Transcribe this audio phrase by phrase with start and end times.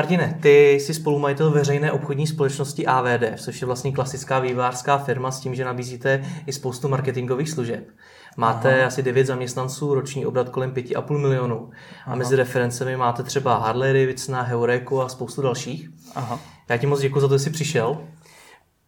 [0.00, 5.40] Martine, ty jsi spolumajitel veřejné obchodní společnosti AVD, což je vlastně klasická vývářská firma s
[5.40, 7.88] tím, že nabízíte i spoustu marketingových služeb.
[8.36, 8.86] Máte Aha.
[8.86, 11.70] asi 9 zaměstnanců, roční obrat kolem 5,5 milionů.
[12.06, 15.90] A mezi referencemi máte třeba Harley Davidson, Heuréku a spoustu dalších.
[16.14, 16.38] Aha.
[16.68, 17.98] Já ti moc děkuji za to, že jsi přišel.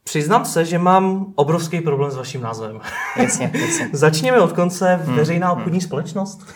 [0.05, 2.81] Přiznám se, že mám obrovský problém s vaším názvem.
[3.17, 3.91] Jasně, jasně.
[3.93, 4.95] Začněme od konce.
[4.95, 5.59] Hmm, veřejná hmm.
[5.59, 5.87] obchodní hmm.
[5.87, 6.47] společnost.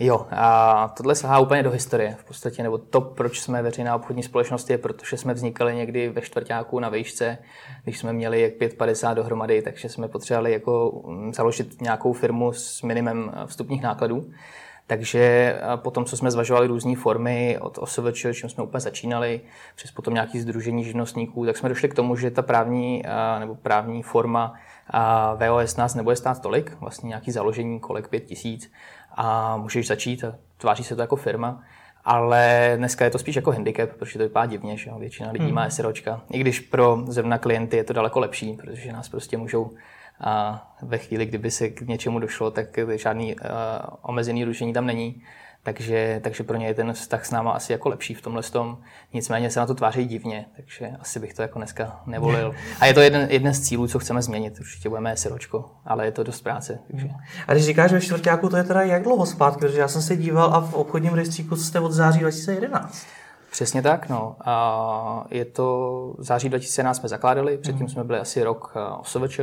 [0.00, 4.22] Jo, a tohle sahá úplně do historie v podstatě, nebo to, proč jsme veřejná obchodní
[4.22, 7.38] společnost, je, protože jsme vznikali někdy ve čtvrtáku na výšce,
[7.84, 12.82] když jsme měli jak 5,50 dohromady, takže jsme potřebovali jako mm, založit nějakou firmu s
[12.82, 14.30] minimem vstupních nákladů.
[14.86, 19.40] Takže potom, co jsme zvažovali různé formy od OSVČ, čím jsme úplně začínali,
[19.74, 23.02] přes potom nějaký združení živnostníků, tak jsme došli k tomu, že ta právní
[23.38, 24.54] nebo právní forma
[25.36, 28.70] VOS nás nebude stát tolik, vlastně nějaký založení kolek pět tisíc
[29.14, 31.62] a můžeš začít a tváří se to jako firma.
[32.04, 35.54] Ale dneska je to spíš jako handicap, protože to vypadá divně, že většina lidí hmm.
[35.54, 36.20] má SROčka.
[36.30, 39.70] I když pro zrovna klienty je to daleko lepší, protože nás prostě můžou
[40.20, 43.40] a ve chvíli, kdyby se k něčemu došlo, tak žádný uh,
[44.02, 45.22] omezený rušení tam není.
[45.64, 48.78] Takže, takže pro ně je ten vztah s náma asi jako lepší v tomhle tom.
[49.12, 52.54] Nicméně se na to tváří divně, takže asi bych to jako dneska nevolil.
[52.80, 54.60] A je to jeden, jeden z cílů, co chceme změnit.
[54.60, 56.78] Určitě budeme SROčko, ale je to dost práce.
[56.90, 57.08] Takže.
[57.48, 59.60] A když říkáš ve čtvrtáku, to je teda jak dlouho zpátky?
[59.60, 63.06] Protože já jsem se díval a v obchodním rejstříku jste od září 2011.
[63.50, 64.36] Přesně tak, no.
[64.44, 67.88] A je to září 2011 jsme zakládali, předtím hmm.
[67.88, 69.40] jsme byli asi rok OSVČ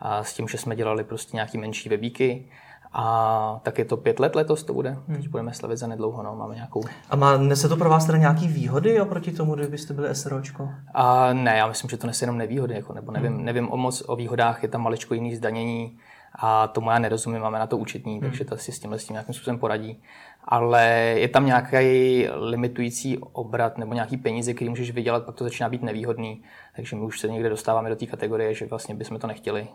[0.00, 2.48] a s tím, že jsme dělali prostě nějaký menší webíky.
[2.96, 4.90] A tak je to pět let letos to bude.
[4.90, 5.16] Hmm.
[5.16, 6.82] Teď budeme slavit za nedlouho, no, máme nějakou.
[7.10, 10.68] A má, nese to pro vás teda nějaký výhody oproti tomu, kdybyste byli SROčko?
[10.94, 13.44] A ne, já myslím, že to nese jenom nevýhody, jako, nebo nevím, hmm.
[13.44, 15.98] nevím o moc o výhodách, je tam maličko jiný zdanění
[16.34, 18.20] a tomu já nerozumím, máme na to účetní, hmm.
[18.20, 20.02] takže to si s tímhle s tím nějakým způsobem poradí.
[20.44, 25.68] Ale je tam nějaký limitující obrat nebo nějaký peníze, který můžeš vydělat, pak to začíná
[25.68, 26.42] být nevýhodný.
[26.76, 29.68] Takže my už se někde dostáváme do té kategorie, že vlastně bychom to nechtěli.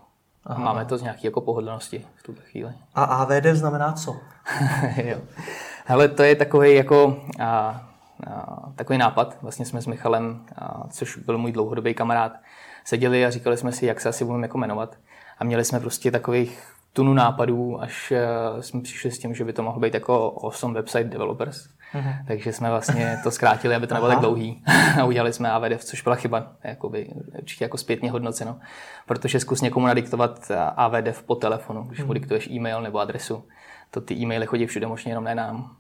[0.46, 0.64] Aha.
[0.64, 2.74] Máme to z nějaké jako pohodlnosti v tuto chvíli.
[2.96, 4.16] A AVD znamená co?
[5.04, 5.18] jo.
[5.86, 9.38] Hele, to je takový jako a, a, takový nápad.
[9.42, 12.32] Vlastně jsme s Michalem, a, což byl můj dlouhodobý kamarád,
[12.84, 14.96] seděli a říkali jsme si, jak se asi budeme jako jmenovat.
[15.38, 16.64] A měli jsme prostě takových
[16.94, 18.14] tunu nápadů, až
[18.56, 21.68] uh, jsme přišli s tím, že by to mohlo být jako awesome website developers.
[21.96, 22.16] Uh-huh.
[22.28, 24.64] Takže jsme vlastně to zkrátili, aby to nebylo tak dlouhý.
[25.02, 28.60] a udělali jsme AVDF, což byla chyba, jakoby, určitě jako zpětně hodnoceno.
[29.06, 32.06] Protože zkus někomu nadiktovat AVDF po telefonu, když uh-huh.
[32.06, 33.44] mu diktuješ e-mail nebo adresu.
[33.92, 35.76] To ty e-maily chodí všude, možná jenom ne nám.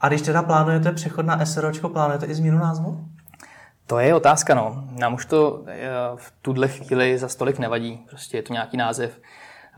[0.00, 3.08] a když teda plánujete přechod na SROčko, plánujete i změnu názvu?
[3.86, 4.84] To je otázka, no.
[4.90, 8.04] Nám už to eh, v tuhle chvíli za stolik nevadí.
[8.08, 9.20] Prostě je to nějaký název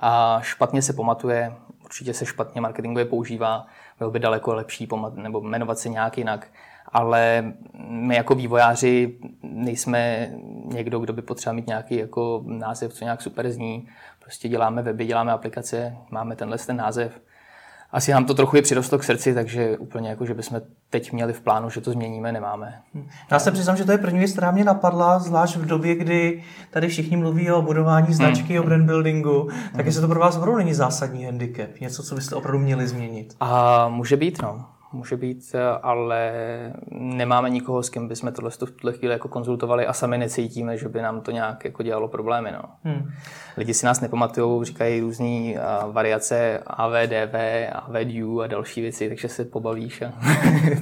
[0.00, 1.52] a špatně se pamatuje,
[1.84, 3.66] určitě se špatně marketingově používá,
[4.02, 6.46] bylo by daleko lepší pomat, nebo jmenovat se nějak jinak.
[6.88, 7.52] Ale
[7.88, 10.30] my jako vývojáři nejsme
[10.64, 13.88] někdo, kdo by potřeboval mít nějaký jako název, co nějak super zní.
[14.20, 17.20] Prostě děláme weby, děláme aplikace, máme tenhle ten název
[17.92, 20.60] asi nám to trochu je přirostlo k srdci, takže úplně jako, že bychom
[20.90, 22.82] teď měli v plánu, že to změníme, nemáme.
[23.30, 26.42] Já se přiznám, že to je první věc, která mě napadla, zvlášť v době, kdy
[26.70, 28.62] tady všichni mluví o budování značky, hmm.
[28.62, 29.86] o brand buildingu, tak hmm.
[29.86, 33.36] jestli to pro vás opravdu není zásadní handicap, něco, co byste opravdu měli změnit.
[33.40, 36.32] A může být, no může být, ale
[36.90, 40.88] nemáme nikoho, s kým bychom tohle v tuhle chvíli jako konzultovali a sami necítíme, že
[40.88, 42.52] by nám to nějak jako dělalo problémy.
[42.52, 42.62] No.
[42.84, 43.10] Hmm.
[43.56, 45.54] Lidi si nás nepamatují, říkají různé
[45.92, 47.34] variace AVDV,
[47.72, 50.02] AVDU a další věci, takže se pobavíš.
[50.02, 50.12] A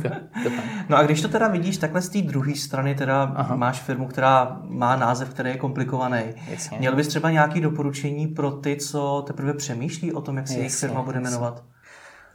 [0.03, 0.09] to,
[0.45, 0.51] to
[0.89, 3.57] no a když to teda vidíš takhle z té druhé strany, teda Aha.
[3.57, 6.23] máš firmu, která má název, který je komplikovaný.
[6.51, 6.79] Jasně.
[6.79, 10.75] Měl bys třeba nějaké doporučení pro ty, co teprve přemýšlí o tom, jak se jejich
[10.75, 11.63] firma bude jmenovat?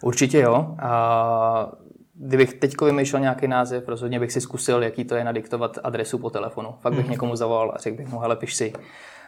[0.05, 0.75] Určitě jo.
[0.79, 1.71] A
[2.13, 6.29] kdybych teď vymýšlel nějaký název, rozhodně bych si zkusil, jaký to je nadiktovat adresu po
[6.29, 6.75] telefonu.
[6.79, 7.11] Fakt bych mm.
[7.11, 8.73] někomu zavolal a řekl bych mu, hele, piš si.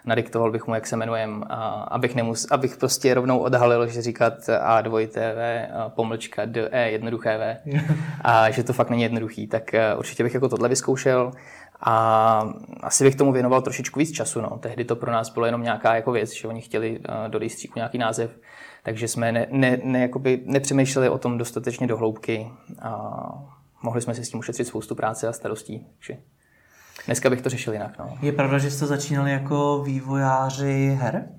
[0.06, 4.34] Nadiktoval bych mu, jak se jmenujem, a abych, nemus, abych prostě rovnou odhalil, že říkat
[4.40, 7.58] A2 TV, pomlčka D, E, jednoduché V,
[8.22, 9.48] a že to fakt není jednoduchý.
[9.48, 11.32] Tak e, určitě bych jako tohle vyzkoušel.
[11.82, 12.50] A
[12.84, 14.42] asi bych tomu věnoval trošičku víc času.
[14.42, 14.58] No.
[14.60, 17.80] Tehdy to pro nás bylo jenom nějaká jako věc, že oni chtěli e, do rejstříku
[17.80, 18.38] nějaký název
[18.88, 22.52] takže jsme ne, ne, ne, jakoby nepřemýšleli o tom dostatečně do hloubky
[22.82, 23.22] a
[23.84, 25.88] mohli jsme si s tím ušetřit spoustu práce a starostí.
[25.98, 26.22] Takže
[27.06, 28.00] dneska bych to řešil jinak.
[28.00, 28.18] No.
[28.22, 31.30] Je pravda, že jste začínali jako vývojáři her?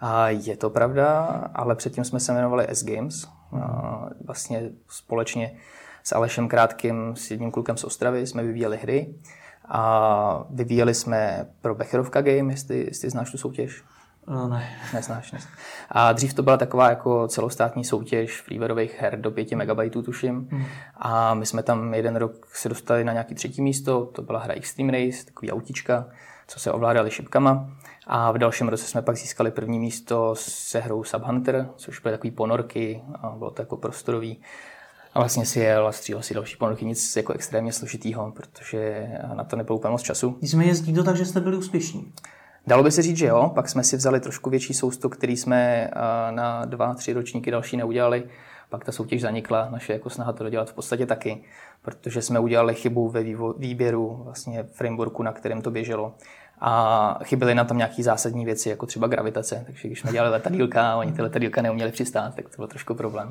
[0.00, 1.24] A je to pravda,
[1.54, 3.28] ale předtím jsme se jmenovali S-Games.
[3.52, 5.56] A vlastně společně
[6.04, 9.14] s Alešem Krátkým, s jedním klukem z Ostravy, jsme vyvíjeli hry.
[9.68, 13.84] A vyvíjeli jsme pro Becherovka Game, jestli, jestli znáš tu soutěž.
[14.28, 14.76] Uh, ne.
[14.94, 15.52] Neznáš, neznáš.
[15.90, 20.48] A dřív to byla taková jako celostátní soutěž freewareových her do 5 MB, tuším.
[20.50, 20.64] Hmm.
[20.96, 24.54] A my jsme tam jeden rok se dostali na nějaký třetí místo, to byla hra
[24.54, 26.06] Extreme Race, takový autička,
[26.48, 27.70] co se ovládali šipkama.
[28.06, 32.30] A v dalším roce jsme pak získali první místo se hrou Subhunter, což byly takový
[32.30, 34.40] ponorky, a bylo to jako prostorový.
[35.14, 39.44] A vlastně si jel a střílel si další ponorky, nic jako extrémně složitýho, protože na
[39.44, 40.38] to nebylo úplně moc času.
[40.42, 42.12] jsme jezdí to tak, že jste byli úspěšní.
[42.66, 45.90] Dalo by se říct, že jo, pak jsme si vzali trošku větší sousto, který jsme
[46.30, 48.24] na dva, tři ročníky další neudělali.
[48.68, 51.42] Pak ta soutěž zanikla, naše jako snaha to dodělat v podstatě taky,
[51.82, 53.22] protože jsme udělali chybu ve
[53.58, 56.14] výběru vlastně frameworku, na kterém to běželo
[56.60, 59.62] a chyběly na tom nějaké zásadní věci, jako třeba gravitace.
[59.66, 62.94] Takže když jsme dělali letadílka a oni ty letadílka neuměli přistát, tak to byl trošku
[62.94, 63.28] problém.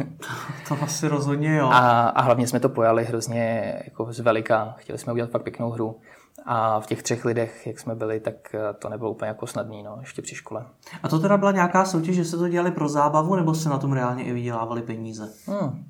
[0.68, 1.68] to asi rozhodně jo.
[1.72, 4.74] A, a hlavně jsme to pojali hrozně jako z velika.
[4.78, 6.00] Chtěli jsme udělat fakt pěknou hru.
[6.46, 9.96] A v těch třech lidech, jak jsme byli, tak to nebylo úplně jako snadný, no,
[10.00, 10.66] ještě při škole.
[11.02, 13.78] A to teda byla nějaká soutěž, že se to dělali pro zábavu, nebo se na
[13.78, 15.32] tom reálně i vydělávali peníze?
[15.46, 15.84] Hmm.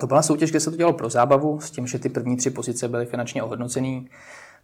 [0.00, 2.50] To byla soutěž, kde se to dělalo pro zábavu, s tím, že ty první tři
[2.50, 4.08] pozice byly finančně ohodnocený.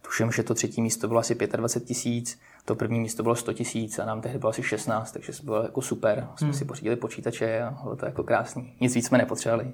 [0.01, 3.99] Tuším, že to třetí místo bylo asi 25 tisíc, to první místo bylo 100 tisíc
[3.99, 6.27] a nám tehdy bylo asi 16, takže to bylo jako super.
[6.35, 6.53] Jsme hmm.
[6.53, 8.73] si pořídili počítače a bylo to jako krásný.
[8.79, 9.71] Nic víc jsme nepotřebovali.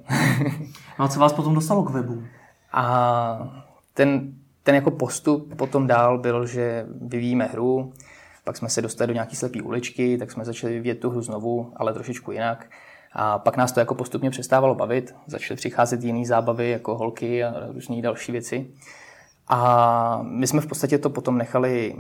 [1.00, 2.24] no a co vás potom dostalo k webu?
[2.72, 3.64] A
[3.94, 7.94] ten, ten jako postup potom dál byl, že vyvíjíme hru,
[8.44, 11.74] pak jsme se dostali do nějaké slepé uličky, tak jsme začali vyvíjet tu hru znovu,
[11.76, 12.66] ale trošičku jinak.
[13.14, 17.68] A pak nás to jako postupně přestávalo bavit, začaly přicházet jiné zábavy, jako holky a
[17.68, 18.72] různé další věci.
[19.48, 21.96] A my jsme v podstatě to potom nechali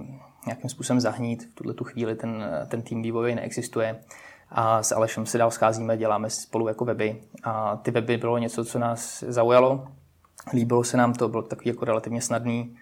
[0.45, 1.43] nějakým způsobem zahnít.
[1.43, 3.99] V tuhle tu chvíli ten, ten tým vývojový neexistuje.
[4.49, 7.21] A s Alešem se dál scházíme, děláme spolu jako weby.
[7.43, 9.87] A ty weby bylo něco, co nás zaujalo.
[10.53, 12.75] Líbilo se nám to, bylo takový jako relativně snadný.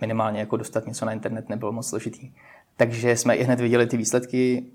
[0.00, 2.30] Minimálně jako dostat něco na internet nebylo moc složitý.
[2.76, 4.66] Takže jsme i hned viděli ty výsledky,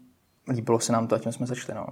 [0.49, 1.77] líbilo se nám to a tím jsme začali.
[1.77, 1.87] No.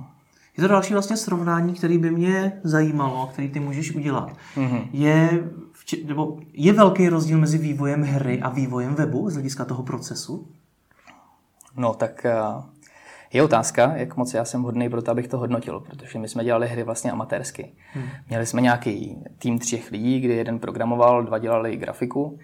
[0.58, 4.34] Je to další vlastně srovnání, který by mě zajímalo, který ty můžeš udělat.
[4.56, 4.88] Mm-hmm.
[4.94, 5.44] Je,
[6.06, 10.48] nebo je velký rozdíl mezi vývojem hry a vývojem webu z hlediska toho procesu?
[11.76, 12.34] No tak eh,
[13.34, 16.44] je otázka, jak moc já jsem hodný pro to, abych to hodnotil, protože my jsme
[16.44, 17.74] dělali hry vlastně amatérsky.
[17.94, 18.06] Hmm.
[18.30, 22.40] Měli jsme nějaký tým třech lidí, kdy jeden programoval, dva dělali grafiku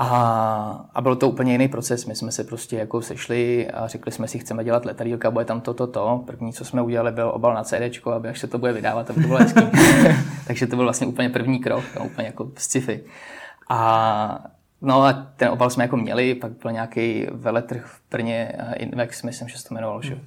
[0.00, 2.06] a, a byl to úplně jiný proces.
[2.06, 5.60] My jsme se prostě jako sešli a řekli jsme si, chceme dělat letadílka, bude tam
[5.60, 6.22] toto, to, to.
[6.26, 9.12] První, co jsme udělali, byl obal na CD, aby až se to bude vydávat, to
[9.12, 9.60] bylo hezký.
[10.46, 13.04] Takže to byl vlastně úplně první krok, no, úplně jako sci-fi.
[13.68, 14.44] A
[14.80, 19.48] No a ten obal jsme jako měli, pak byl nějaký veletrh v Brně, Invex, myslím,
[19.48, 20.18] že se to jmenoval, že?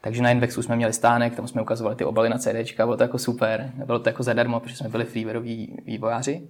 [0.00, 3.02] Takže na Invexu jsme měli stánek, tam jsme ukazovali ty obaly na CD, bylo to
[3.02, 6.48] jako super, bylo to jako zadarmo, protože jsme byli freewareoví vývojáři.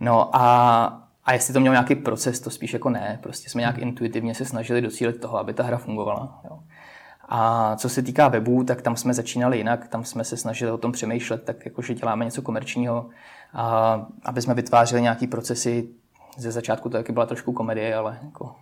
[0.00, 3.18] No a a jestli to mělo nějaký proces, to spíš jako ne.
[3.22, 6.40] Prostě jsme nějak intuitivně se snažili docílit toho, aby ta hra fungovala.
[6.44, 6.58] Jo.
[7.28, 10.78] A co se týká webů, tak tam jsme začínali jinak, tam jsme se snažili o
[10.78, 13.06] tom přemýšlet, tak jako, že děláme něco komerčního,
[13.52, 15.88] a aby jsme vytvářeli nějaký procesy.
[16.38, 18.54] Ze začátku to taky byla trošku komedie, ale jako,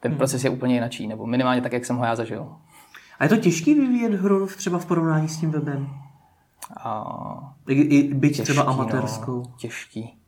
[0.00, 0.18] ten hmm.
[0.18, 2.56] proces je úplně jiný, nebo minimálně tak, jak jsem ho já zažil.
[3.18, 5.88] A je to těžký vyvíjet hru třeba v porovnání s tím webem?
[6.76, 7.54] A...
[7.68, 9.36] I, i byť těžký, třeba amatérskou.
[9.36, 10.18] No, těžký.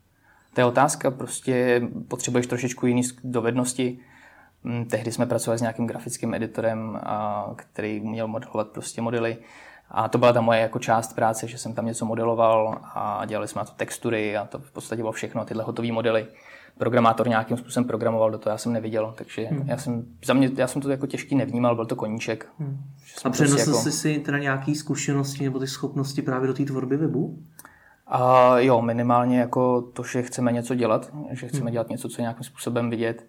[0.54, 3.98] To je otázka, prostě potřebuješ trošičku jiný dovednosti.
[4.64, 7.00] Mm, tehdy jsme pracovali s nějakým grafickým editorem,
[7.56, 9.36] který měl modelovat prostě modely.
[9.90, 13.48] A to byla ta moje jako část práce, že jsem tam něco modeloval a dělali
[13.48, 16.26] jsme na to textury a to v podstatě bylo všechno, tyhle hotové modely.
[16.78, 19.68] Programátor nějakým způsobem programoval, do toho já jsem neviděl, takže hmm.
[19.68, 22.48] já, jsem, za mě, já jsem to jako těžký nevnímal, byl to koníček.
[22.58, 22.78] Hmm.
[23.24, 23.82] A přenesl prostě jako...
[23.82, 27.38] jsi si teda nějaké zkušenosti nebo ty schopnosti právě do té tvorby webu?
[28.06, 31.72] A jo, minimálně jako to, že chceme něco dělat, že chceme hmm.
[31.72, 33.26] dělat něco, co je nějakým způsobem vidět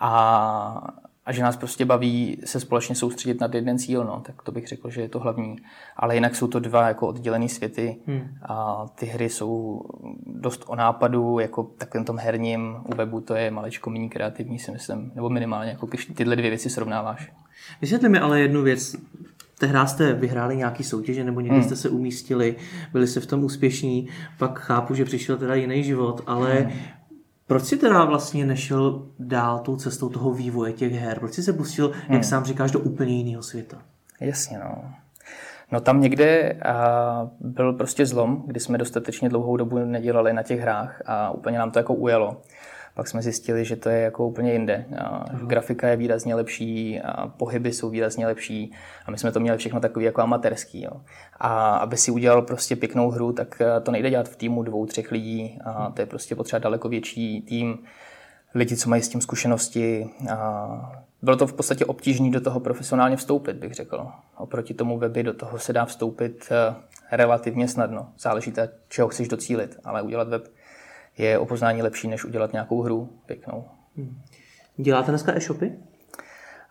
[0.00, 0.94] a,
[1.28, 4.68] a že nás prostě baví se společně soustředit na jeden cíl, no, tak to bych
[4.68, 5.56] řekl, že je to hlavní.
[5.96, 8.28] Ale jinak jsou to dva jako oddělené světy hmm.
[8.48, 9.80] a ty hry jsou
[10.26, 14.70] dost o nápadu, jako takovým tom herním, u webu to je malečko méně kreativní, si
[14.70, 17.32] myslím, nebo minimálně, jako když tyhle dvě věci srovnáváš.
[17.80, 18.96] Vysvětli mi ale jednu věc
[19.58, 21.64] tehdy jste vyhráli nějaký soutěže nebo někdy hmm.
[21.64, 22.56] jste se umístili,
[22.92, 24.08] byli jste v tom úspěšní,
[24.38, 26.72] pak chápu, že přišel teda jiný život, ale hmm.
[27.48, 31.18] Proč si teda vlastně nešel dál tou cestou toho vývoje těch her?
[31.18, 32.14] Proč jsi se pustil, hmm.
[32.14, 33.78] jak sám říkáš, do úplně jiného světa?
[34.20, 34.84] Jasně, no.
[35.72, 40.60] No tam někde a, byl prostě zlom, kdy jsme dostatečně dlouhou dobu nedělali na těch
[40.60, 42.42] hrách a úplně nám to jako ujelo.
[42.98, 44.84] Pak jsme zjistili, že to je jako úplně jinde.
[44.98, 48.72] A grafika je výrazně lepší, a pohyby jsou výrazně lepší
[49.06, 50.82] a my jsme to měli všechno takový jako amatérský.
[50.82, 50.90] Jo.
[51.36, 54.86] A aby si udělal prostě pěknou hru, tak eh, to nejde dělat v týmu dvou,
[54.86, 57.78] třech lidí a to je prostě potřeba daleko větší tým,
[58.54, 63.16] lidi, co mají s tím zkušenosti, a bylo to v podstatě obtížné do toho profesionálně
[63.16, 64.06] vstoupit, bych řekl.
[64.36, 66.74] Oproti tomu weby do toho se dá vstoupit eh,
[67.16, 68.08] relativně snadno.
[68.18, 70.48] Záleží to, čeho chceš docílit, ale udělat web
[71.18, 73.64] je o poznání lepší, než udělat nějakou hru pěknou.
[73.96, 74.22] Hmm.
[74.76, 75.72] Děláte dneska e-shopy?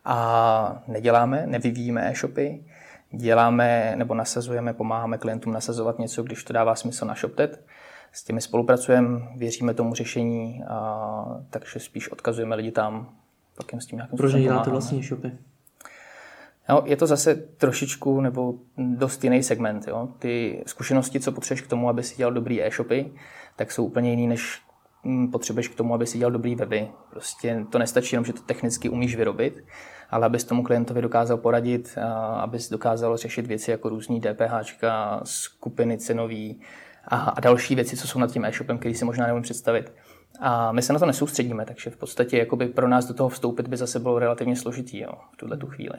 [0.06, 2.66] A neděláme, nevyvíjíme e-shopy.
[3.12, 7.66] Děláme nebo nasazujeme, pomáháme klientům nasazovat něco, když to dává smysl na ShopTet.
[8.12, 13.16] S těmi spolupracujeme, věříme tomu řešení, a, takže spíš odkazujeme lidi tam,
[13.58, 15.32] pak jim s tím nějakým Proč děláte vlastně shopy?
[16.70, 19.88] No, je to zase trošičku nebo dost jiný segment.
[19.88, 20.08] Jo?
[20.20, 23.12] Ty zkušenosti, co potřebuješ k tomu, aby si dělal dobrý e-shopy,
[23.56, 24.62] tak jsou úplně jiný, než
[25.04, 26.88] hm, potřebuješ k tomu, aby si dělal dobrý weby.
[27.12, 29.64] Prostě to nestačí jenom, že to technicky umíš vyrobit,
[30.10, 31.98] ale abys tomu klientovi dokázal poradit,
[32.36, 34.84] abys dokázal řešit věci jako různý DPH,
[35.24, 36.62] skupiny cenový
[37.08, 39.94] a, další věci, co jsou nad tím e-shopem, který si možná neumím představit.
[40.40, 43.68] A my se na to nesoustředíme, takže v podstatě jakoby pro nás do toho vstoupit
[43.68, 45.98] by zase bylo relativně složitý jo, v tuhle tu chvíli.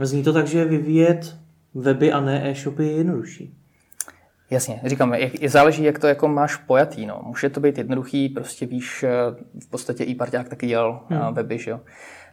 [0.00, 1.36] Zní to tak, že vyvíjet
[1.74, 3.54] weby a ne e-shopy je jednodušší.
[4.50, 7.06] Jasně, říkám, je, je záleží, jak to jako máš pojatý.
[7.06, 7.20] No.
[7.26, 9.10] Může to být jednoduchý, prostě víš, eh,
[9.60, 11.34] v podstatě i parťák taky dělal eh, hmm.
[11.34, 11.80] weby, že jo.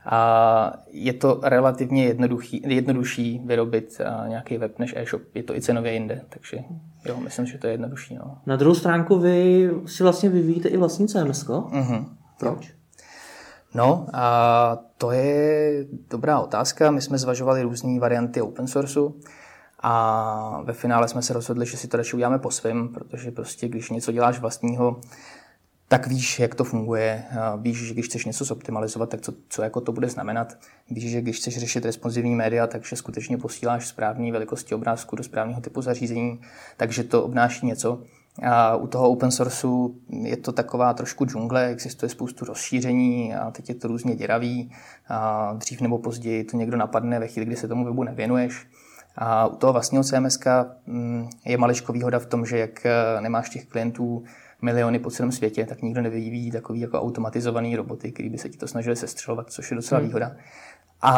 [0.06, 5.22] A je to relativně jednoduchý, jednodušší vyrobit eh, nějaký web než e-shop.
[5.34, 6.58] Je to i cenově jinde, takže
[7.06, 8.16] jo, myslím, že to je jednodušší.
[8.16, 8.38] No.
[8.46, 11.48] Na druhou stránku vy si vlastně vyvíjíte i vlastní CMS.
[11.48, 12.06] Mm-hmm.
[12.40, 12.74] Proč?
[13.74, 16.92] No, a to je dobrá otázka.
[16.92, 19.16] My jsme zvažovali různé varianty open sourceu
[19.80, 23.68] a ve finále jsme se rozhodli, že si to radši uděláme po svém, protože prostě
[23.68, 25.02] když něco děláš vlastního,
[25.88, 27.24] tak víš, jak to funguje,
[27.58, 30.58] víš, že když chceš něco zoptimalizovat, tak co, co jako to bude znamenat.
[30.90, 35.62] Víš, že když chceš řešit responsivní média, takže skutečně posíláš správné velikosti obrázku do správného
[35.62, 36.42] typu zařízení,
[36.78, 38.02] takže to obnáší něco.
[38.42, 43.70] A u toho open sourceu je to taková trošku džungle, existuje spoustu rozšíření a teď
[43.70, 44.72] je to různě děravý.
[45.08, 48.68] A dřív nebo později to někdo napadne ve chvíli, kdy se tomu webu nevěnuješ.
[49.16, 50.40] A u toho vlastního CMS
[50.86, 54.24] mm, je maličko výhoda v tom, že jak eh, nemáš těch klientů
[54.62, 58.58] miliony po celém světě, tak nikdo nevyvíjí takový jako automatizovaný roboty, který by se ti
[58.58, 60.08] to snažili sestřelovat, což je docela hmm.
[60.08, 60.36] výhoda.
[61.06, 61.12] A,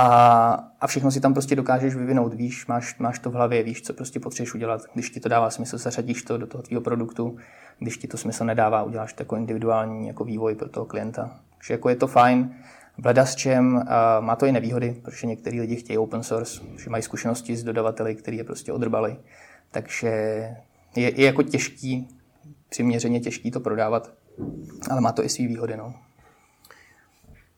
[0.82, 3.94] a všechno si tam prostě dokážeš vyvinout, víš, máš, máš to v hlavě, víš, co
[3.94, 4.82] prostě potřebuješ udělat.
[4.94, 7.38] Když ti to dává smysl, zařadíš to do toho tvého produktu.
[7.80, 11.40] Když ti to smysl nedává, uděláš to jako individuální jako vývoj pro toho klienta.
[11.58, 12.56] Takže jako je to fajn.
[12.98, 13.86] Bleda s čem,
[14.20, 18.16] má to i nevýhody, protože některý lidi chtějí open source, že mají zkušenosti s dodavateli,
[18.16, 19.18] který je prostě odrbali.
[19.72, 20.10] Takže
[20.96, 22.08] je, je jako těžký,
[22.70, 24.14] přiměřeně těžký to prodávat,
[24.90, 25.78] ale má to i své výhody.
[25.78, 25.94] No.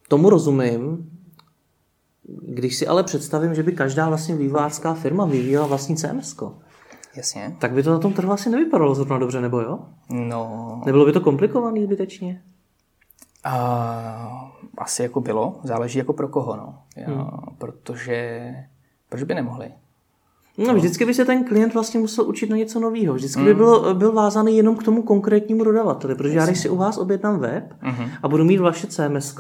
[0.08, 1.12] Tomu rozumím.
[2.28, 6.36] Když si ale představím, že by každá vlastně vývářská firma vyvíjela vlastní CMS,
[7.16, 7.56] Jasně.
[7.60, 9.80] tak by to na tom trhu asi nevypadalo zrovna dobře, nebo jo?
[10.10, 10.82] No.
[10.86, 12.42] Nebylo by to komplikovaný zbytečně?
[13.44, 16.80] A, asi jako bylo, záleží jako pro koho, no.
[16.96, 17.30] Já, hmm.
[17.58, 18.54] Protože,
[19.10, 19.72] proč by nemohli?
[20.58, 23.14] No, vždycky by se ten klient vlastně musel učit na něco nového.
[23.14, 23.46] Vždycky mm.
[23.46, 26.40] by byl, byl vázaný jenom k tomu konkrétnímu dodavateli, protože Jasně.
[26.40, 28.10] já když si u vás objednám web mm-hmm.
[28.24, 29.36] a budu mít vaše CMS,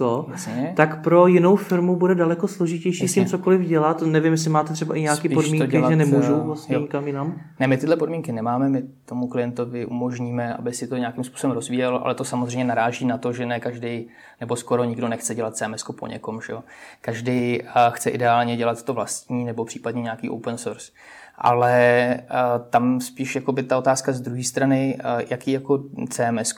[0.76, 3.08] tak pro jinou firmu bude daleko složitější Jasně.
[3.08, 4.02] s tím cokoliv dělat.
[4.02, 6.82] Nevím, jestli máte třeba i nějaké podmínky, dělat, že nemůžu eh, vlastně jo.
[6.82, 7.42] nikam jinam.
[7.60, 12.00] Ne, my tyhle podmínky nemáme, my tomu klientovi umožníme, aby si to nějakým způsobem rozvíjel,
[12.04, 14.08] ale to samozřejmě naráží na to, že ne každý
[14.40, 16.40] nebo skoro nikdo nechce dělat CMS po někom.
[16.48, 16.64] Že jo?
[17.02, 20.92] Každý eh, chce ideálně dělat to vlastní nebo případně nějaký open source
[21.38, 26.56] ale uh, tam spíš jakoby ta otázka z druhé strany, uh, jaký jako CMS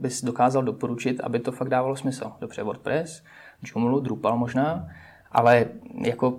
[0.00, 2.32] bys dokázal doporučit, aby to fakt dávalo smysl.
[2.40, 3.22] Dobře, WordPress,
[3.62, 4.88] Joomla, Drupal možná,
[5.32, 5.66] ale
[6.04, 6.38] jako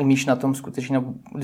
[0.00, 1.02] umíš na tom skutečně,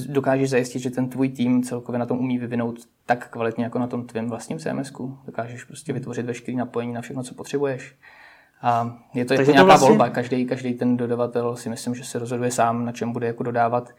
[0.08, 3.86] dokážeš zajistit, že ten tvůj tým celkově na tom umí vyvinout tak kvalitně jako na
[3.86, 4.92] tom tvém vlastním CMS.
[5.26, 7.94] Dokážeš prostě vytvořit veškerý napojení na všechno, co potřebuješ.
[8.62, 9.88] A je to, jako nějaká vlastně...
[9.88, 10.10] volba.
[10.10, 13.90] Každý, každý ten dodavatel si myslím, že se rozhoduje sám, na čem bude jako dodávat.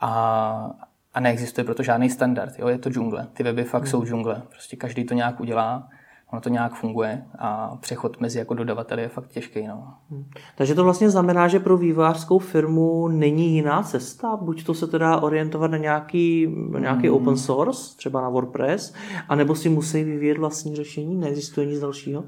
[0.00, 0.70] A,
[1.14, 2.58] a neexistuje proto žádný standard.
[2.58, 2.68] Jo?
[2.68, 3.28] Je to džungle.
[3.32, 3.90] Ty weby fakt hmm.
[3.90, 4.42] jsou džungle.
[4.50, 5.88] Prostě každý to nějak udělá,
[6.32, 9.66] ono to nějak funguje a přechod mezi jako dodavateli je fakt těžký.
[9.66, 9.94] No.
[10.10, 10.24] Hmm.
[10.56, 14.36] Takže to vlastně znamená, že pro vývojářskou firmu není jiná cesta?
[14.36, 17.16] Buď to se teda orientovat na nějaký, nějaký hmm.
[17.16, 18.94] open source, třeba na WordPress,
[19.28, 21.16] anebo si musí vyvíjet vlastní řešení?
[21.16, 22.24] Neexistuje nic dalšího?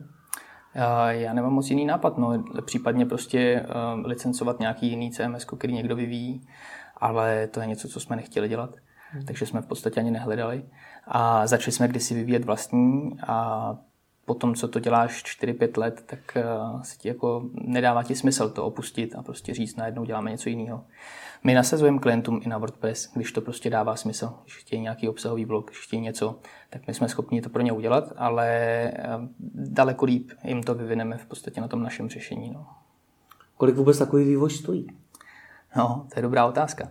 [1.09, 5.97] Já nemám moc jiný nápad, no, případně prostě uh, licencovat nějaký jiný CMS, který někdo
[5.97, 6.47] vyvíjí
[7.03, 8.77] ale to je něco, co jsme nechtěli dělat,
[9.11, 9.25] hmm.
[9.25, 10.65] takže jsme v podstatě ani nehledali.
[11.07, 13.77] A začali jsme kdysi vyvíjet vlastní a
[14.25, 18.65] potom, co to děláš 4-5 let, tak uh, se ti jako nedává ti smysl to
[18.65, 20.85] opustit a prostě říct, najednou děláme něco jiného.
[21.45, 24.33] My nasazujeme klientům i na WordPress, když to prostě dává smysl.
[24.43, 26.39] Když chtějí nějaký obsahový blok, když chtějí něco,
[26.71, 31.17] tak my jsme schopni to pro ně udělat, ale uh, daleko líp jim to vyvineme
[31.17, 32.51] v podstatě na tom našem řešení.
[32.51, 32.67] No.
[33.57, 35.02] Kolik vůbec takový vývoj stojí?
[35.77, 36.89] No, to je dobrá otázka.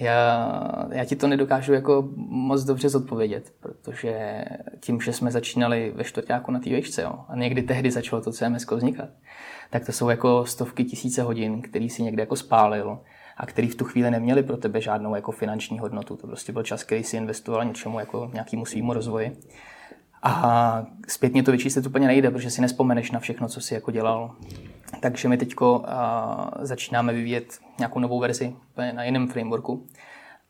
[0.00, 4.44] Já, já ti to nedokážu jako moc dobře zodpovědět, protože
[4.80, 8.32] tím, že jsme začínali ve čtvrtáku na té výšce, jo, a někdy tehdy začalo to
[8.32, 9.08] CMS vznikat,
[9.70, 12.98] tak to jsou jako stovky tisíce hodin, který si někde jako spálil
[13.36, 16.16] a který v tu chvíli neměli pro tebe žádnou jako finanční hodnotu.
[16.16, 19.36] To prostě byl čas, který si investoval něčemu jako nějakému svýmu rozvoji.
[20.22, 24.34] A zpětně to vyčíslit úplně nejde, protože si nespomeneš na všechno, co si jako dělal.
[25.00, 25.54] Takže my teď
[26.60, 28.54] začínáme vyvíjet nějakou novou verzi
[28.92, 29.86] na jiném frameworku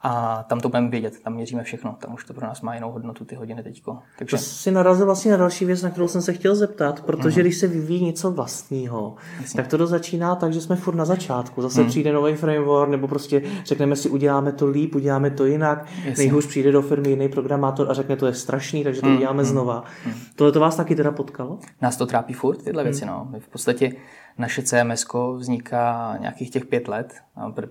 [0.02, 2.90] a tam to budeme vědět, tam měříme všechno, tam už to pro nás má jinou
[2.90, 3.98] hodnotu ty hodiny teďko.
[4.18, 4.36] Takže...
[4.36, 7.44] To si narazil vlastně na další věc, na kterou jsem se chtěl zeptat, protože mm.
[7.44, 9.56] když se vyvíjí něco vlastního, Jasně.
[9.56, 11.62] tak to do začíná tak, že jsme furt na začátku.
[11.62, 11.88] Zase mm.
[11.88, 15.86] přijde nový framework, nebo prostě řekneme si, uděláme to líp, uděláme to jinak.
[16.04, 16.24] Jasně.
[16.24, 19.16] Nejhůř přijde do firmy jiný programátor a řekne, to je strašný, takže to mm.
[19.16, 19.48] uděláme mm.
[19.48, 19.84] znova.
[20.06, 20.12] Mm.
[20.36, 21.58] Tohle to vás taky teda potkalo?
[21.82, 22.90] Nás to trápí furt, tyhle mm.
[22.90, 23.06] věci.
[23.06, 23.28] No.
[23.30, 23.92] My v podstatě
[24.38, 27.14] naše CMS vzniká nějakých těch pět let,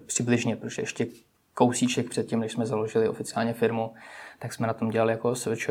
[0.05, 1.07] přibližně, protože ještě
[1.59, 3.93] kousíček předtím, než jsme založili oficiálně firmu,
[4.39, 5.69] tak jsme na tom dělali jako SVČ.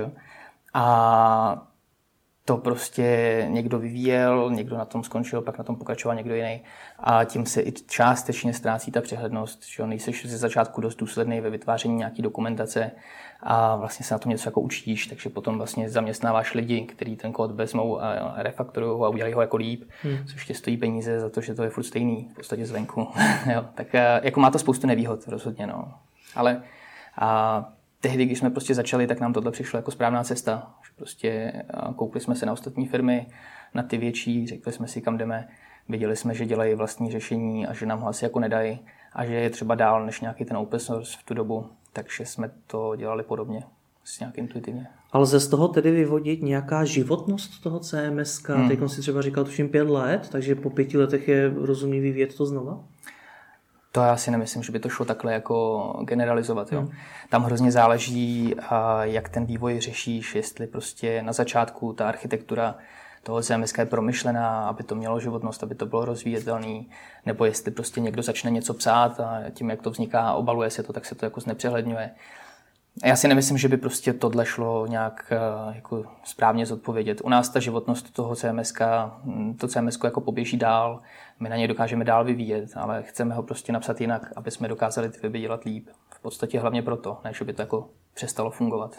[0.74, 1.66] A
[2.48, 6.60] to prostě někdo vyvíjel, někdo na tom skončil, pak na tom pokračoval někdo jiný.
[6.98, 11.50] A tím se i částečně ztrácí ta přehlednost, že nejseš ze začátku dost důsledný ve
[11.50, 12.90] vytváření nějaké dokumentace
[13.40, 17.32] a vlastně se na tom něco jako učíš, takže potom vlastně zaměstnáváš lidi, kteří ten
[17.32, 20.18] kód vezmou a refaktorují a udělají ho jako líp, hmm.
[20.26, 23.08] což tě stojí peníze za to, že to je furt stejný v podstatě zvenku.
[23.54, 25.94] jo, tak eh, jako má to spoustu nevýhod rozhodně, no.
[26.34, 26.62] Ale
[27.18, 27.68] a
[28.00, 30.74] tehdy, když jsme prostě začali, tak nám tohle přišlo jako správná cesta.
[30.96, 31.52] Prostě
[31.96, 33.26] koukli jsme se na ostatní firmy,
[33.74, 35.48] na ty větší, řekli jsme si, kam jdeme.
[35.88, 38.80] Viděli jsme, že dělají vlastní řešení a že nám ho asi jako nedají
[39.12, 41.66] a že je třeba dál než nějaký ten open source v tu dobu.
[41.92, 43.62] Takže jsme to dělali podobně,
[44.04, 44.86] s nějak intuitivně.
[45.12, 48.42] Ale lze z toho tedy vyvodit nějaká životnost toho CMS?
[48.46, 48.68] Hmm.
[48.68, 52.46] Teď si třeba říkal tuším pět let, takže po pěti letech je rozumný vyvíjet to
[52.46, 52.84] znova?
[53.98, 56.72] To já si nemyslím, že by to šlo takhle jako generalizovat.
[56.72, 56.80] Jo.
[56.80, 56.90] Hmm.
[57.28, 58.54] Tam hrozně záleží,
[59.02, 62.74] jak ten vývoj řešíš, jestli prostě na začátku ta architektura
[63.22, 66.90] toho CMS je promyšlená, aby to mělo životnost, aby to bylo rozvíjetelný,
[67.26, 70.92] nebo jestli prostě někdo začne něco psát a tím, jak to vzniká, obaluje se to,
[70.92, 72.10] tak se to jako znepřehledňuje.
[73.04, 77.20] Já si nemyslím, že by prostě tohle šlo nějak eh, jako správně zodpovědět.
[77.24, 78.72] U nás ta životnost toho CMS,
[79.24, 81.00] hm, to CMS jako poběží dál,
[81.40, 85.08] my na něj dokážeme dál vyvíjet, ale chceme ho prostě napsat jinak, aby jsme dokázali
[85.08, 85.88] ty weby dělat líp.
[86.14, 88.96] V podstatě hlavně proto, než by to jako přestalo fungovat.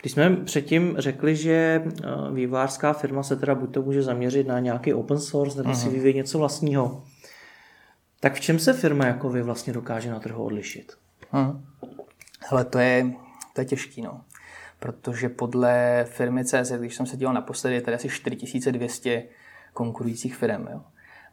[0.00, 4.58] Když jsme předtím řekli, že eh, vývářská firma se teda buď to může zaměřit na
[4.58, 5.80] nějaký open source, nebo uh-huh.
[5.80, 5.94] si mhm.
[5.94, 7.02] vyvíjet něco vlastního,
[8.20, 10.92] tak v čem se firma jako vy vlastně dokáže na trhu odlišit?
[11.32, 11.60] Uh-huh.
[12.38, 13.12] Hele, to je,
[13.54, 14.20] to je těžký, no.
[14.78, 19.24] Protože podle firmy CZ, když jsem se díval naposledy, je tady asi 4200
[19.72, 20.68] konkurujících firm.
[20.72, 20.80] Jo.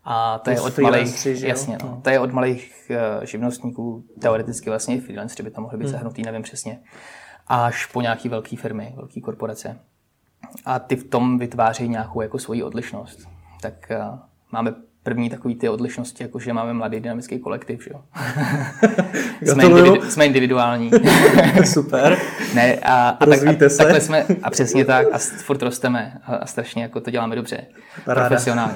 [0.04, 4.96] A to je od malých, jasně, no, to je od malých uh, živnostníků, teoreticky vlastně
[4.96, 5.92] i freelanceri by tam mohli být hmm.
[5.92, 6.80] zahrnutý, nevím přesně,
[7.48, 9.80] až po nějaký velké firmy, velké korporace.
[10.66, 13.20] A ty v tom vytvářejí nějakou jako svoji odlišnost.
[13.62, 14.20] Tak uh,
[14.52, 18.02] máme první takový ty odlišnosti, jako že máme mladý dynamický kolektiv, že jo.
[19.54, 20.92] jsme, individu, jsme individuální.
[21.66, 22.18] Super.
[22.54, 23.78] ne, a, a, tak, a, se.
[23.78, 27.66] takhle jsme, a přesně tak, a furt rosteme a, a strašně jako to děláme dobře,
[28.08, 28.28] Ráda.
[28.28, 28.76] profesionálně.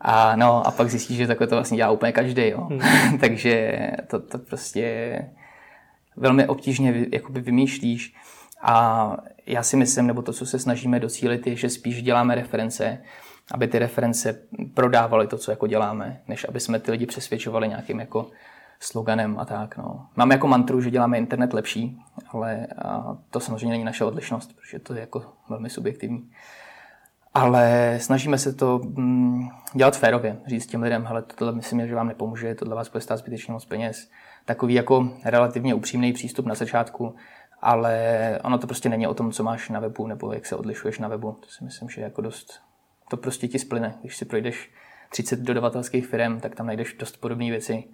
[0.00, 2.60] A no, a pak zjistíš, že takhle to vlastně dělá úplně každý, jo.
[2.60, 3.18] Hmm.
[3.20, 5.12] Takže to, to prostě
[6.16, 8.14] velmi obtížně jakoby vymýšlíš.
[8.62, 12.98] A já si myslím, nebo to, co se snažíme docílit, je, že spíš děláme reference,
[13.50, 14.42] aby ty reference
[14.74, 18.26] prodávaly to, co jako děláme, než aby jsme ty lidi přesvědčovali nějakým jako
[18.80, 19.76] sloganem a tak.
[19.76, 20.06] No.
[20.16, 22.66] Máme jako mantru, že děláme internet lepší, ale
[23.30, 26.30] to samozřejmě není naše odlišnost, protože to je jako velmi subjektivní.
[27.34, 32.08] Ale snažíme se to mm, dělat férově, říct těm lidem, hele, tohle myslím, že vám
[32.08, 34.10] nepomůže, tohle vás bude stát zbytečně moc peněz.
[34.44, 37.14] Takový jako relativně upřímný přístup na začátku,
[37.60, 40.98] ale ono to prostě není o tom, co máš na webu nebo jak se odlišuješ
[40.98, 41.36] na webu.
[41.40, 42.69] To si myslím, že je jako dost
[43.10, 43.94] to prostě ti splyne.
[44.00, 44.70] Když si projdeš
[45.08, 47.84] 30 dodavatelských firm, tak tam najdeš dost podobné věci.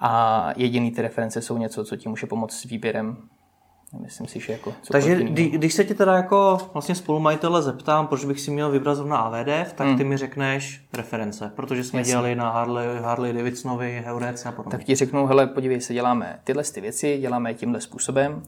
[0.00, 3.16] A jediný ty reference jsou něco, co ti může pomoct s výběrem.
[4.00, 4.74] Myslím si, že jako...
[4.92, 8.94] Takže kdy, když se tě teda jako vlastně spolumajitele zeptám, proč bych si měl vybrat
[8.94, 9.96] zrovna AVDF, tak hmm.
[9.96, 12.10] ty mi řekneš reference, protože jsme Jasně.
[12.10, 14.78] dělali na Harley, Harley Davidsonovi, Heurece a podobně.
[14.78, 18.42] Tak ti řeknu, hele, podívej se, děláme tyhle ty věci, děláme tímhle způsobem.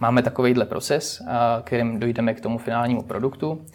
[0.00, 1.22] Máme takovýhle proces,
[1.64, 3.66] kterým dojdeme k tomu finálnímu produktu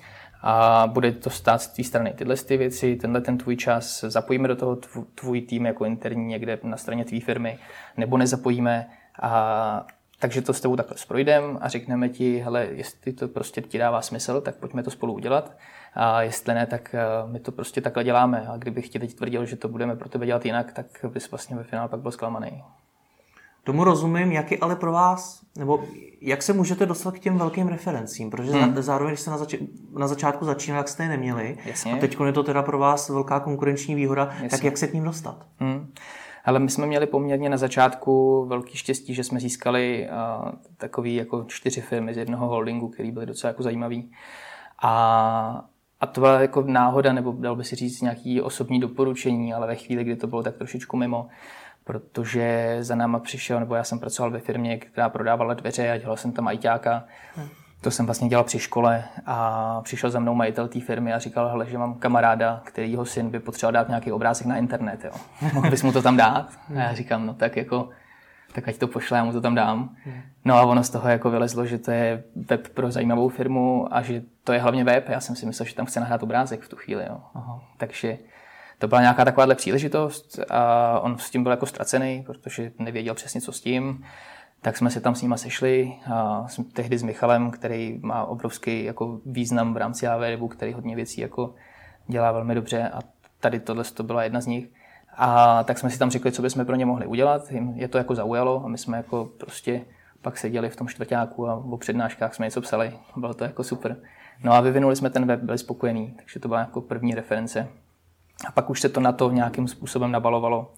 [0.41, 4.47] a bude to stát z té strany tyhle ty věci, tenhle ten tvůj čas, zapojíme
[4.47, 4.77] do toho
[5.15, 7.57] tvůj tým jako interní někde na straně tvý firmy,
[7.97, 8.89] nebo nezapojíme
[9.21, 9.85] a
[10.21, 14.01] takže to s tebou takhle projdem a řekneme ti, hele, jestli to prostě ti dává
[14.01, 15.57] smysl, tak pojďme to spolu udělat.
[15.93, 18.45] A jestli ne, tak eh, my to prostě takhle děláme.
[18.47, 21.55] A kdybych ti teď tvrdil, že to budeme pro tebe dělat jinak, tak bys vlastně
[21.55, 22.63] ve finále pak byl zklamaný.
[23.63, 25.83] Tomu rozumím, jak je ale pro vás, nebo
[26.21, 28.81] jak se můžete dostat k těm velkým referencím, protože hmm.
[28.81, 29.61] zároveň, když jste na, zač-
[29.97, 31.93] na začátku začínali, jak jste je neměli, Jasně.
[31.93, 34.49] a teď je to teda pro vás velká konkurenční výhoda, Jasně.
[34.49, 35.45] tak jak se k ním dostat?
[35.59, 35.91] Hmm.
[36.45, 41.45] Ale my jsme měli poměrně na začátku velký štěstí, že jsme získali uh, takový jako
[41.47, 44.11] čtyři firmy z jednoho holdingu, který byly docela jako zajímavý.
[44.83, 45.65] A,
[45.99, 49.75] a to byla jako náhoda, nebo dal by si říct nějaký osobní doporučení, ale ve
[49.75, 51.27] chvíli, kdy to bylo tak trošičku mimo,
[51.83, 56.17] protože za náma přišel, nebo já jsem pracoval ve firmě, která prodávala dveře a dělal
[56.17, 57.03] jsem tam ajťáka.
[57.35, 57.47] Hmm.
[57.81, 61.49] To jsem vlastně dělal při škole a přišel za mnou majitel té firmy a říkal,
[61.49, 65.05] hele, že mám kamaráda, kterýho syn by potřeboval dát nějaký obrázek na internet.
[65.05, 65.11] Jo.
[65.53, 66.49] Mohl bys mu to tam dát?
[66.75, 67.89] A já říkám, no tak jako,
[68.53, 69.95] tak ať to pošle, já mu to tam dám.
[70.45, 74.01] No a ono z toho jako vylezlo, že to je web pro zajímavou firmu a
[74.01, 75.09] že to je hlavně web.
[75.09, 77.05] Já jsem si myslel, že tam chce nahrát obrázek v tu chvíli.
[77.09, 77.17] Jo.
[77.35, 77.61] Aha.
[77.77, 78.17] Takže
[78.81, 83.41] to byla nějaká takováhle příležitost a on s tím byl jako ztracený, protože nevěděl přesně,
[83.41, 84.03] co s tím.
[84.61, 89.19] Tak jsme se tam s nima sešli a tehdy s Michalem, který má obrovský jako
[89.25, 91.53] význam v rámci AVDebu, který hodně věcí jako
[92.07, 92.99] dělá velmi dobře a
[93.39, 94.69] tady tohle to byla jedna z nich.
[95.17, 97.41] A tak jsme si tam řekli, co bychom pro ně mohli udělat.
[97.73, 99.81] Je to jako zaujalo a my jsme jako prostě
[100.21, 102.93] pak seděli v tom čtvrtáku a o přednáškách jsme něco psali.
[103.15, 103.97] Bylo to jako super.
[104.43, 107.67] No a vyvinuli jsme ten web, byli spokojení, takže to byla jako první reference.
[108.47, 110.73] A pak už se to na to nějakým způsobem nabalovalo.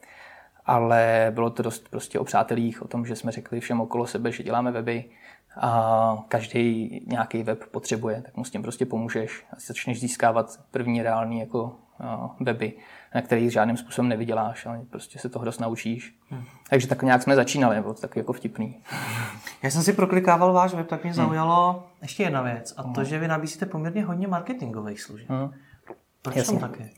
[0.66, 4.32] Ale bylo to dost prostě o přátelích, o tom, že jsme řekli všem okolo sebe,
[4.32, 5.06] že děláme weby
[5.62, 11.02] a každý nějaký web potřebuje, tak mu s tím prostě pomůžeš a začneš získávat první
[11.02, 11.76] reální jako
[12.40, 12.74] weby,
[13.16, 16.16] na kterých žádným způsobem nevyděláš, ale prostě se toho dost naučíš.
[16.30, 16.44] Hmm.
[16.70, 18.82] Takže tak nějak jsme začínali, bylo to taky jako vtipný.
[19.62, 21.18] Já jsem si proklikával váš web, tak mě hmm.
[21.18, 21.82] zaujalo hmm.
[22.02, 23.06] ještě jedna věc a to, hmm.
[23.06, 25.30] že vy nabízíte poměrně hodně marketingových služeb.
[25.30, 25.54] Hmm.
[26.22, 26.60] Proč Jasně.
[26.60, 26.90] tam také?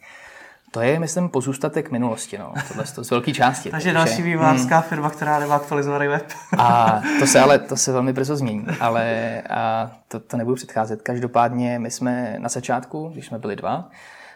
[0.76, 2.54] To je, myslím, pozůstatek minulosti, no.
[2.68, 3.70] Tohle to z velké části.
[3.70, 4.90] takže, další vývářská hmm.
[4.90, 6.26] firma, která nemá aktualizovaný web.
[6.58, 11.02] a to se ale to se velmi brzo změní, ale a to, to nebudu předcházet.
[11.02, 13.90] Každopádně my jsme na začátku, když jsme byli dva,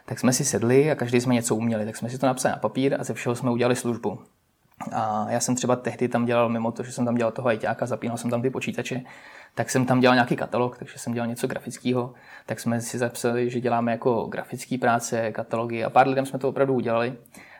[0.06, 2.58] tak jsme si sedli a každý jsme něco uměli, tak jsme si to napsali na
[2.58, 4.20] papír a ze všeho jsme udělali službu.
[4.92, 7.86] A já jsem třeba tehdy tam dělal, mimo to, že jsem tam dělal toho ajťáka,
[7.86, 9.02] zapínal jsem tam ty počítače,
[9.56, 12.14] tak jsem tam dělal nějaký katalog, takže jsem dělal něco grafického,
[12.46, 16.50] tak jsme si zapsali, že děláme jako grafické práce, katalogy a pár lidem jsme to
[16.50, 17.14] opravdu udělali,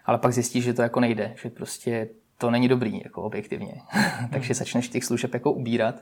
[0.06, 3.74] ale pak zjistíš, že to jako nejde, že prostě to není dobrý, jako objektivně.
[4.32, 5.96] takže začneš těch služeb jako ubírat,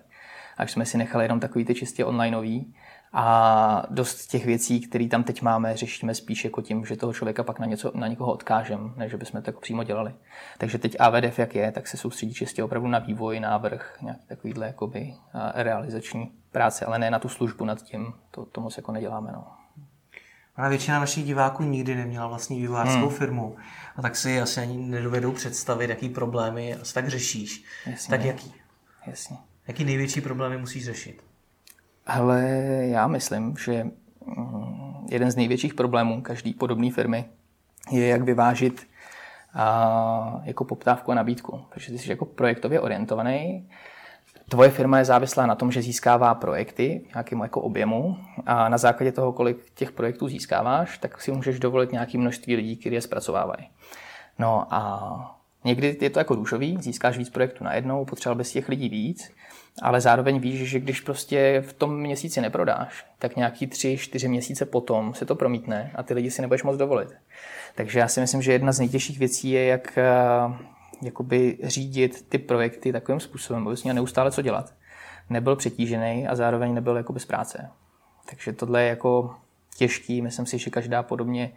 [0.57, 2.73] až jsme si nechali jenom takový ty čistě onlineový
[3.13, 7.43] a dost těch věcí, které tam teď máme, řešíme spíš jako tím, že toho člověka
[7.43, 10.13] pak na, něco, na někoho odkážem, než bychom to jako přímo dělali.
[10.57, 14.67] Takže teď AVDF jak je, tak se soustředí čistě opravdu na vývoj, návrh, nějaký takovýhle
[14.67, 15.13] jakoby
[15.53, 19.31] realizační práce, ale ne na tu službu nad tím, to, to moc jako neděláme.
[19.31, 19.47] No.
[20.55, 23.17] A většina našich diváků nikdy neměla vlastní vývojářskou hmm.
[23.17, 23.55] firmu,
[23.95, 27.63] a tak si asi ani nedovedou představit, jaký problémy asi tak řešíš.
[27.85, 28.53] Jasně, tak jaký?
[29.07, 29.37] Jasně.
[29.67, 31.23] Jaký největší problémy musíš řešit?
[32.05, 32.41] Ale
[32.81, 33.83] já myslím, že
[34.25, 37.25] mm, jeden z největších problémů každé podobné firmy
[37.91, 38.87] je, jak vyvážit
[39.53, 41.65] a, jako poptávku a nabídku.
[41.69, 43.69] Protože ty jsi jako projektově orientovaný,
[44.49, 48.77] Tvoje firma je závislá na tom, že získává projekty v nějakém jako objemu a na
[48.77, 53.01] základě toho, kolik těch projektů získáváš, tak si můžeš dovolit nějaké množství lidí, kteří je
[53.01, 53.69] zpracovávají.
[54.39, 58.89] No a někdy je to jako růžový, získáš víc projektů najednou, potřeboval bys těch lidí
[58.89, 59.31] víc,
[59.81, 64.65] ale zároveň víš, že když prostě v tom měsíci neprodáš, tak nějaký tři, čtyři měsíce
[64.65, 67.09] potom se to promítne a ty lidi si nebudeš moc dovolit.
[67.75, 70.05] Takže já si myslím, že jedna z nejtěžších věcí je, jak eh,
[71.01, 74.73] jakoby řídit ty projekty takovým způsobem, aby měl neustále co dělat.
[75.29, 77.69] Nebyl přetížený a zároveň nebyl jako bez práce.
[78.29, 79.35] Takže tohle je jako
[79.77, 80.21] těžký.
[80.21, 81.51] Myslím si, že každá podobně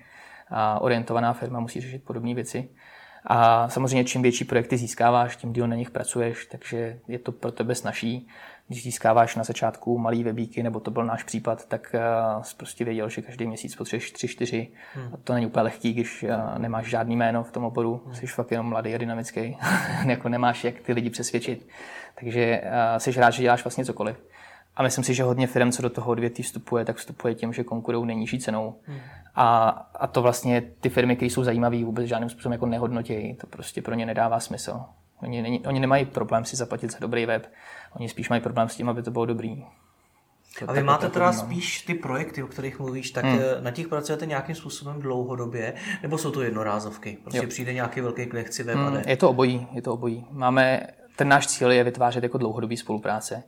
[0.80, 2.68] orientovaná firma musí řešit podobné věci.
[3.26, 7.52] A samozřejmě čím větší projekty získáváš, tím díl na nich pracuješ, takže je to pro
[7.52, 8.28] tebe snaží.
[8.68, 12.84] Když získáváš na začátku malý webíky, nebo to byl náš případ, tak uh, jsi prostě
[12.84, 14.68] věděl, že každý měsíc potřebuješ tři, čtyři.
[14.94, 15.10] Hmm.
[15.14, 18.14] A to není úplně lehký, když uh, nemáš žádný jméno v tom oboru, hmm.
[18.14, 19.56] jsi fakt jenom mladý a dynamický,
[20.06, 21.68] jako nemáš jak ty lidi přesvědčit.
[22.14, 24.29] Takže uh, jsi rád, že děláš vlastně cokoliv.
[24.76, 27.64] A myslím si, že hodně firm, co do toho odvětví vstupuje, tak vstupuje tím, že
[27.64, 28.74] konkurují nejnižší cenou.
[28.86, 28.98] Hmm.
[29.34, 33.34] A, a to vlastně ty firmy, které jsou zajímavé, vůbec žádným způsobem jako nehodnotějí.
[33.34, 34.80] To prostě pro ně nedává smysl.
[35.22, 37.52] Oni, není, oni nemají problém si zaplatit za dobrý web,
[37.96, 39.64] oni spíš mají problém s tím, aby to bylo dobrý.
[40.58, 43.38] To a vy máte teda spíš ty projekty, o kterých mluvíš, tak hmm.
[43.38, 47.18] Eh, na těch pracujete nějakým způsobem dlouhodobě, nebo jsou to jednorázovky?
[47.22, 47.48] Prostě jo.
[47.48, 50.26] přijde nějaký velký klient, chci web hmm, Je to obojí, je to obojí.
[50.30, 50.86] Máme
[51.20, 53.42] ten náš cíl je vytvářet jako dlouhodobý spolupráce,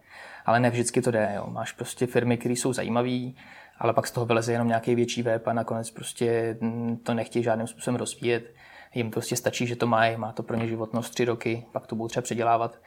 [0.47, 1.33] ale ne vždycky to jde.
[1.35, 1.47] Jo.
[1.51, 3.31] Máš prostě firmy, které jsou zajímavé,
[3.79, 7.43] ale pak z toho vyleze jenom nějaký větší web a nakonec prostě mm, to nechtějí
[7.43, 8.55] žádným způsobem rozvíjet.
[8.95, 11.97] Jim prostě stačí, že to mají, má to pro ně životnost tři roky, pak to
[11.97, 12.79] budou třeba předělávat.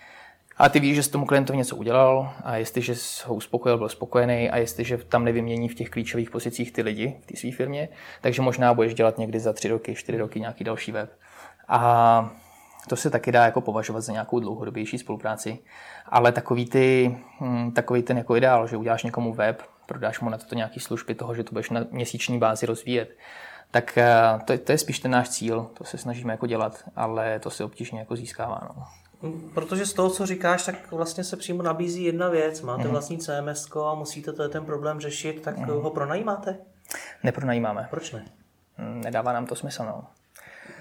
[0.58, 2.94] A ty víš, že s tomu klientovi něco udělal a jestliže
[3.26, 7.26] ho uspokojil, byl spokojený a jestliže tam nevymění v těch klíčových pozicích ty lidi v
[7.26, 7.90] té své firmě,
[8.22, 11.12] takže možná budeš dělat někdy za tři roky, čtyři roky nějaký další web.
[11.68, 12.32] A
[12.88, 15.60] to se taky dá jako považovat za nějakou dlouhodobější spolupráci.
[16.06, 20.38] Ale takový, ty, hm, takový ten jako ideál, že uděláš někomu web, prodáš mu na
[20.38, 23.18] to nějaké služby toho, že to budeš na měsíční bázi rozvíjet,
[23.72, 24.14] tak eh,
[24.46, 27.64] to, to je spíš ten náš cíl, to se snažíme jako dělat, ale to se
[27.64, 28.62] obtížně jako získává.
[28.76, 28.84] No.
[29.54, 32.62] Protože z toho, co říkáš, tak vlastně se přímo nabízí jedna věc.
[32.62, 32.92] Máte mm-hmm.
[32.92, 35.82] vlastní CMS a musíte ten problém řešit, tak mm-hmm.
[35.82, 36.58] ho pronajímáte?
[37.24, 37.88] Nepronajímáme.
[37.90, 38.26] Proč ne?
[38.78, 40.04] Nedává nám to smysl, no.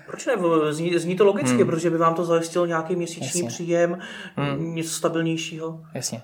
[0.06, 0.34] Proč ne?
[0.70, 1.66] Zní, zní to logicky, hmm.
[1.66, 3.48] protože by vám to zajistilo nějaký měsíční Jasně.
[3.48, 3.98] příjem,
[4.36, 4.74] hmm.
[4.74, 5.80] něco stabilnějšího.
[5.94, 6.22] Jasně.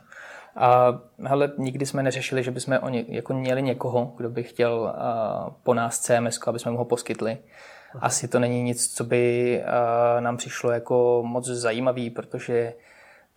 [0.57, 5.53] A hele, nikdy jsme neřešili, že bychom oni, jako měli někoho, kdo by chtěl uh,
[5.63, 7.39] po nás CMS, aby jsme mu ho poskytli.
[8.01, 12.73] Asi to není nic, co by uh, nám přišlo jako moc zajímavý, protože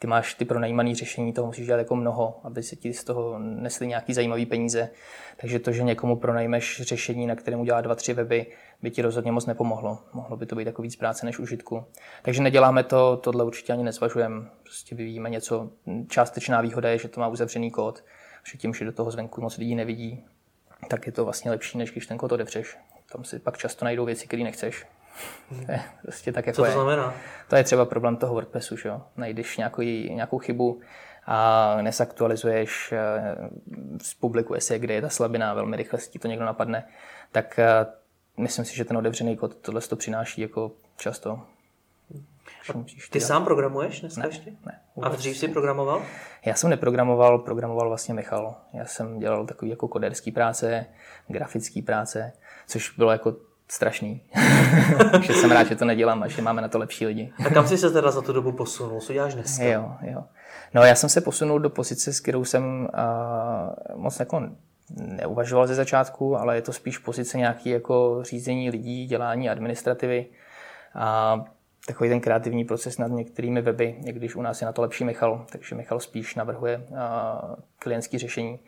[0.03, 3.39] ty máš ty pronajímané řešení, toho musíš dělat jako mnoho, aby se ti z toho
[3.39, 4.89] nesly nějaký zajímavý peníze.
[5.37, 8.45] Takže to, že někomu pronajmeš řešení, na kterém udělá dva, tři weby,
[8.81, 9.99] by ti rozhodně moc nepomohlo.
[10.13, 11.85] Mohlo by to být jako víc práce než užitku.
[12.21, 14.45] Takže neděláme to, tohle určitě ani nezvažujeme.
[14.63, 15.69] Prostě vyvíjíme něco.
[16.07, 18.03] Částečná výhoda je, že to má uzavřený kód,
[18.51, 20.23] že tím, že do toho zvenku moc lidí nevidí,
[20.87, 22.77] tak je to vlastně lepší, než když ten kód otevřeš.
[23.11, 24.85] Tam si pak často najdou věci, které nechceš.
[25.65, 26.71] To je prostě tak, jako Co to je.
[26.73, 27.13] znamená?
[27.49, 29.01] To je třeba problém toho WordPressu, že jo?
[29.17, 30.81] Najdeš nějakou, nějakou chybu
[31.25, 33.35] a nesaktualizuješ, eh,
[34.19, 36.87] publikuje si, kde je ta slabina, velmi rychle si ti to někdo napadne,
[37.31, 37.85] tak eh,
[38.37, 41.41] myslím si, že ten otevřený kód tohle to přináší jako často.
[43.09, 44.51] Ty sám programuješ dneska ne, ještě?
[44.65, 44.79] Ne.
[45.01, 46.01] A dřív jsi programoval?
[46.45, 48.55] Já jsem neprogramoval, programoval vlastně Michal.
[48.73, 50.85] Já jsem dělal takový jako koderský práce,
[51.27, 52.33] grafický práce,
[52.67, 53.35] což bylo jako
[53.73, 54.21] strašný.
[55.21, 57.33] že jsem rád, že to nedělám a že máme na to lepší lidi.
[57.45, 59.01] a kam jsi se teda za tu dobu posunul?
[59.01, 59.63] Co děláš dneska?
[59.63, 60.23] Jo, jo.
[60.73, 64.41] No já jsem se posunul do pozice, s kterou jsem uh, moc jako
[64.97, 70.25] neuvažoval ze začátku, ale je to spíš pozice nějaký jako řízení lidí, dělání administrativy
[70.95, 71.43] a
[71.87, 75.03] takový ten kreativní proces nad některými weby, i když u nás je na to lepší
[75.03, 76.85] Michal, takže Michal spíš navrhuje
[77.79, 78.59] klientský řešení.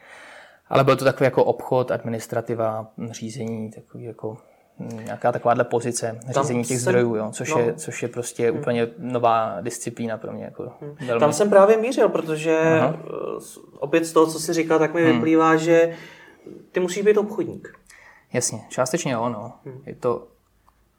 [0.70, 4.38] Ale byl to takový jako obchod, administrativa, řízení, takový jako
[4.80, 7.60] nějaká takováhle pozice řízení těch jsem, zdrojů, jo, což, no.
[7.60, 8.60] je, což je prostě hmm.
[8.60, 10.44] úplně nová disciplína pro mě.
[10.44, 10.96] Jako hmm.
[11.08, 11.20] velmi...
[11.20, 12.98] Tam jsem právě mířil, protože Aha.
[13.80, 15.14] opět z toho, co jsi říkal, tak mi hmm.
[15.14, 15.96] vyplývá, že
[16.72, 17.80] ty musíš být obchodník.
[18.34, 19.54] Jasně, částečně jo, no.
[19.66, 19.82] Hmm.
[19.86, 20.28] Je to,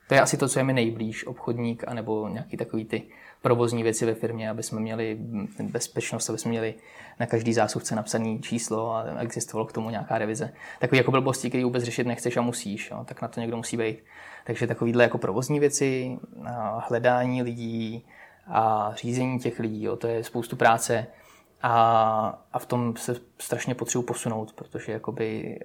[0.09, 3.03] to je asi to, co je mi nejblíž, obchodník, anebo nějaký takový ty
[3.43, 5.19] provozní věci ve firmě, aby jsme měli
[5.63, 6.75] bezpečnost, aby jsme měli
[7.21, 10.53] na každý zásuvce napsané číslo a existovalo k tomu nějaká revize.
[10.81, 13.77] Takový jako blbosti, který vůbec řešit nechceš a musíš, jo, tak na to někdo musí
[13.77, 14.05] být.
[14.45, 16.19] Takže takovýhle jako provozní věci,
[16.89, 18.07] hledání lidí
[18.47, 21.07] a řízení těch lidí, jo, to je spoustu práce
[21.63, 25.59] a, a v tom se strašně potřebuji posunout, protože jakoby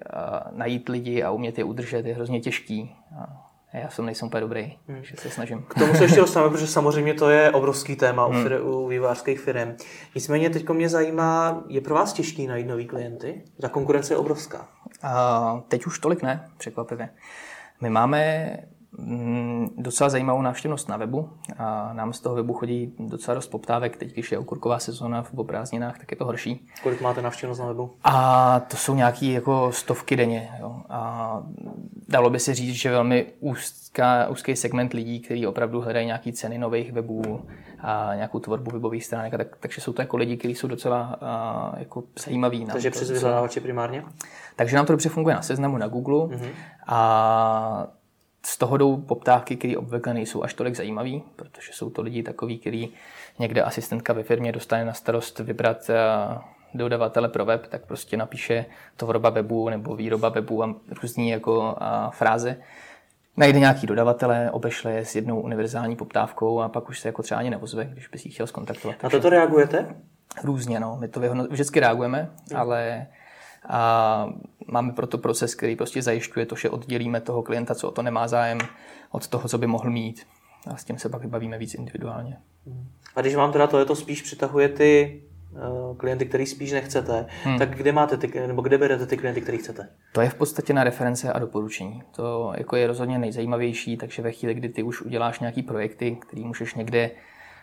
[0.52, 2.96] najít lidi a umět je udržet je hrozně těžký.
[3.18, 5.04] A já jsem nejsem úplně dobrý, hmm.
[5.04, 5.62] že se snažím.
[5.68, 8.36] K tomu se ještě dostaneme, protože samozřejmě to je obrovský téma hmm.
[8.36, 9.76] u, fir- u vývářských firm.
[10.14, 13.44] Nicméně teď mě zajímá, je pro vás těžký najít nový klienty?
[13.60, 14.68] Ta konkurence je obrovská.
[15.02, 17.08] A teď už tolik ne, překvapivě.
[17.80, 18.56] My máme
[19.76, 23.96] docela zajímavou návštěvnost na webu a nám z toho webu chodí docela dost poptávek.
[23.96, 26.66] Teď, když je okurková sezóna v prázdninách, tak je to horší.
[26.82, 27.90] Kolik máte návštěvnost na webu?
[28.04, 30.50] A to jsou nějaké jako stovky denně.
[30.60, 30.82] Jo.
[30.88, 31.42] A
[32.08, 36.58] dalo by se říct, že velmi úzká, úzký segment lidí, kteří opravdu hledají nějaké ceny
[36.58, 37.40] nových webů
[37.80, 39.32] a nějakou tvorbu webových stránek.
[39.36, 42.66] Tak, takže jsou to jako lidi, kteří jsou docela a, jako zajímaví.
[42.66, 44.04] Takže přes vyhledávače primárně?
[44.56, 46.36] Takže nám to dobře funguje na seznamu na Google.
[46.36, 46.50] Mm-hmm.
[46.86, 47.86] A
[48.46, 52.58] z toho jdou poptávky, které obvykle nejsou až tolik zajímavé, protože jsou to lidi takový,
[52.58, 52.88] který
[53.38, 56.38] někde asistentka ve firmě dostane na starost vybrat eh,
[56.74, 58.64] dodavatele pro web, tak prostě napíše
[58.96, 62.56] tvorba webu nebo výroba webu a různý jako a fráze.
[63.36, 67.40] Najde nějaký dodavatele, obešle je s jednou univerzální poptávkou a pak už se jako třeba
[67.40, 69.02] ani nevozve, když by si chtěl skontaktovat.
[69.02, 69.94] Na to reagujete?
[70.44, 70.96] Různě, no.
[71.00, 71.46] My to vyhodno...
[71.50, 73.06] vždycky reagujeme, ale
[73.68, 74.28] a
[74.66, 78.28] máme proto proces, který prostě zajišťuje to, že oddělíme toho klienta, co o to nemá
[78.28, 78.58] zájem,
[79.10, 80.26] od toho, co by mohl mít.
[80.66, 82.38] A s tím se pak vybavíme víc individuálně.
[83.16, 85.22] A když vám teda to, to spíš přitahuje ty
[85.52, 87.58] uh, klienty, který spíš nechcete, hmm.
[87.58, 89.88] tak kde máte ty, nebo kde berete ty klienty, který chcete?
[90.12, 92.02] To je v podstatě na reference a doporučení.
[92.10, 96.44] To jako je rozhodně nejzajímavější, takže ve chvíli, kdy ty už uděláš nějaký projekty, který
[96.44, 97.10] můžeš někde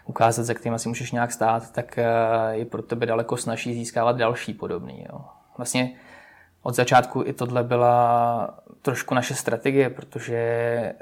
[0.05, 2.05] ukázat, za kterým si můžeš nějak stát, tak eh,
[2.51, 5.05] je pro tebe daleko snaží získávat další podobný.
[5.09, 5.19] Jo.
[5.59, 5.91] Vlastně
[6.63, 10.93] od začátku i tohle byla trošku naše strategie, protože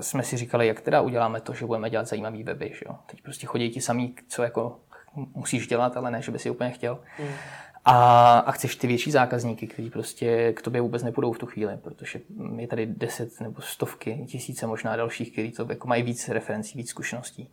[0.00, 2.72] jsme si říkali, jak teda uděláme to, že budeme dělat zajímavý weby.
[2.74, 2.96] Že jo?
[3.06, 4.80] Teď prostě chodí ti samý, co jako
[5.34, 6.98] musíš dělat, ale ne, že by si úplně chtěl.
[7.18, 7.28] Mm.
[7.84, 11.76] A, a chceš ty větší zákazníky, kteří prostě k tobě vůbec nepůjdou v tu chvíli,
[11.76, 12.20] protože
[12.56, 16.90] je tady deset nebo stovky, tisíce možná dalších, kteří to jako mají víc referencí, víc
[16.90, 17.52] zkušeností.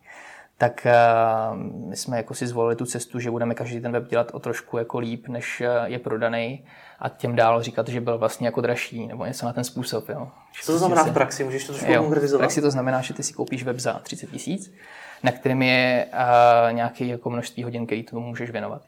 [0.62, 1.56] Tak uh,
[1.88, 4.78] my jsme jako si zvolili tu cestu, že budeme každý ten web dělat o trošku
[4.78, 6.64] jako líp, než je prodaný
[6.98, 10.08] a těm dál říkat, že byl vlastně jako dražší nebo něco na ten způsob.
[10.08, 10.28] Jo.
[10.62, 11.44] Co to znamená v praxi?
[11.44, 12.40] Můžeš to trošku konkretizovat?
[12.40, 14.74] V praxi to znamená, že ty si koupíš web za 30 tisíc,
[15.22, 18.82] na kterém je uh, nějaké jako množství hodin, který tomu můžeš věnovat.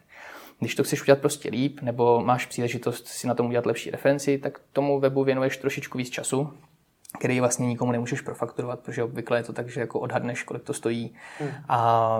[0.59, 4.37] Když to chceš udělat prostě líp, nebo máš příležitost si na tom udělat lepší referenci,
[4.37, 6.53] tak tomu webu věnuješ trošičku víc času,
[7.19, 10.73] který vlastně nikomu nemůžeš profakturovat, protože obvykle je to tak, že jako odhadneš, kolik to
[10.73, 11.13] stojí.
[11.39, 11.49] Hmm.
[11.69, 11.77] A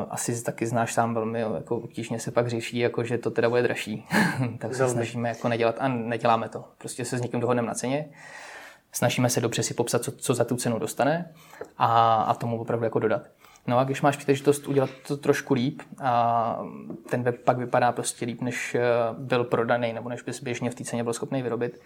[0.10, 3.62] asi taky znáš sám velmi, jako obtížně se pak řeší, jako že to teda bude
[3.62, 4.08] dražší.
[4.60, 6.66] tak se snažíme jako nedělat a neděláme to.
[6.78, 8.10] Prostě se s někým dohodneme na ceně.
[8.92, 11.32] Snažíme se dobře si popsat, co, co za tu cenu dostane
[11.78, 13.22] a, a tomu opravdu jako dodat.
[13.68, 16.60] No a když máš příležitost udělat to trošku líp a
[17.10, 18.82] ten web pak vypadá prostě líp, než eh,
[19.18, 21.82] byl prodaný, nebo než bys běžně v té ceně byl schopný vyrobit,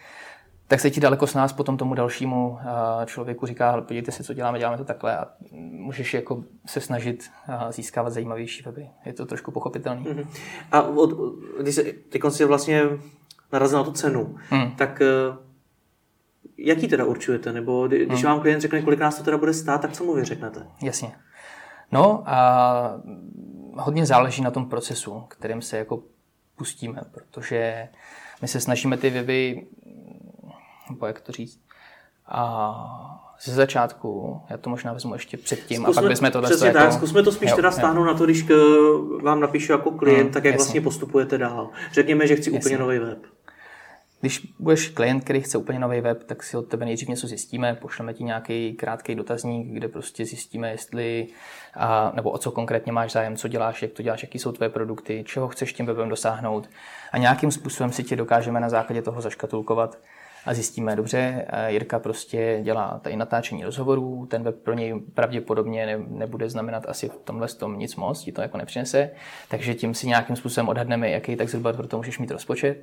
[0.70, 4.34] tak se ti daleko s nás potom tomu dalšímu eh, člověku říká, podívejte se, co
[4.34, 8.88] děláme, děláme to takhle a můžeš jako se snažit eh, získávat zajímavější weby.
[9.06, 10.06] Je to trošku pochopitelný.
[10.06, 10.28] Mm-hmm.
[10.72, 11.10] A od,
[11.62, 12.84] když se, ty si vlastně
[13.54, 14.72] narazil na tu cenu, mm.
[14.72, 15.02] tak
[16.58, 17.54] jaký teda určujete?
[17.54, 18.30] Nebo když mm.
[18.30, 20.68] vám klient řekne, kolik nás to teda bude stát, tak co mu vy řeknete?
[20.84, 21.12] Jasně.
[21.92, 23.02] No a
[23.74, 26.04] hodně záleží na tom procesu, kterým se jako
[26.56, 27.88] pustíme, protože
[28.42, 29.68] my se snažíme ty weby,
[30.90, 31.60] nebo jak to říct,
[32.32, 36.72] a ze začátku, já to možná vezmu ještě předtím zkusme, a pak bychom to Přesně
[36.72, 38.08] tak, jako, zkusme to spíš jo, teda stáhnout jo.
[38.08, 38.54] na to, když k,
[39.24, 40.66] vám napíšu jako klient, hmm, tak jak jasně.
[40.66, 41.70] vlastně postupujete dál.
[41.94, 42.60] Řekněme, že chci jasně.
[42.60, 43.18] úplně nový web.
[44.22, 47.76] Když budeš klient, který chce úplně nový web, tak si od tebe nejdřív něco zjistíme,
[47.82, 51.28] pošleme ti nějaký krátký dotazník, kde prostě zjistíme, jestli,
[51.76, 54.70] a, nebo o co konkrétně máš zájem, co děláš, jak to děláš, jaký jsou tvoje
[54.70, 56.70] produkty, čeho chceš tím webem dosáhnout.
[57.12, 59.98] A nějakým způsobem si ti dokážeme na základě toho zaškatulkovat
[60.46, 65.98] a zjistíme, dobře, Jirka prostě dělá tady natáčení rozhovorů, ten web pro něj pravděpodobně ne,
[66.08, 69.10] nebude znamenat asi v tomhle tom nic moc, ti to jako nepřinese,
[69.50, 72.78] takže tím si nějakým způsobem odhadneme, jaký tak zhruba pro to můžeš mít rozpočet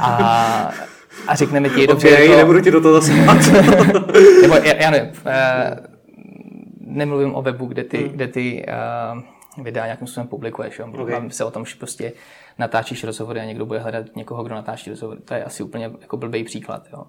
[0.00, 0.72] a,
[1.28, 2.36] a řekneme ti, dobře, okay, jako...
[2.36, 3.12] nebudu ti do toho zase
[4.42, 5.86] Nebo já, já ne, uh,
[6.80, 8.08] nemluvím o webu, kde ty, hmm.
[8.08, 8.66] kde ty
[9.16, 9.22] uh,
[9.64, 10.78] videa nějakým způsobem publikuješ.
[10.78, 10.86] Jo?
[10.98, 11.30] Okay.
[11.30, 12.12] se o tom, že prostě
[12.58, 15.20] natáčíš rozhovory a někdo bude hledat někoho, kdo natáčí rozhovory.
[15.20, 16.86] To je asi úplně jako blbý příklad.
[16.92, 17.04] Jo.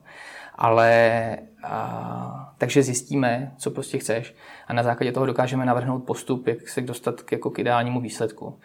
[0.55, 4.35] Ale a, takže zjistíme, co prostě chceš
[4.67, 8.59] a na základě toho dokážeme navrhnout postup, jak se dostat k, jako k ideálnímu výsledku.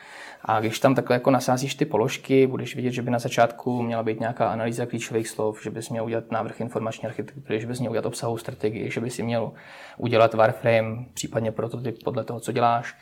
[0.44, 4.02] A když tam takhle jako nasázíš ty položky, budeš vidět, že by na začátku měla
[4.02, 7.90] být nějaká analýza klíčových slov, že bys měl udělat návrh informační architektury, že bys měl
[7.90, 9.52] udělat obsahovou strategii, že bys si měl
[9.96, 12.94] udělat wireframe, případně prototyp podle toho, co děláš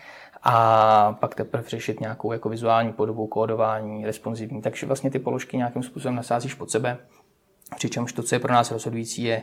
[0.44, 4.62] a pak teprve řešit nějakou jako vizuální podobu, kódování, responsivní.
[4.62, 6.98] Takže vlastně ty položky nějakým způsobem nasázíš pod sebe,
[7.76, 9.42] přičemž to, co je pro nás rozhodující, je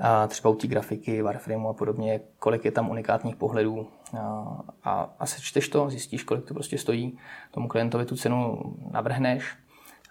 [0.00, 5.10] a třeba u té grafiky, wireframeu a podobně, kolik je tam unikátních pohledů a, a,
[5.18, 7.18] a sečteš to, zjistíš, kolik to prostě stojí,
[7.50, 9.56] tomu klientovi tu cenu navrhneš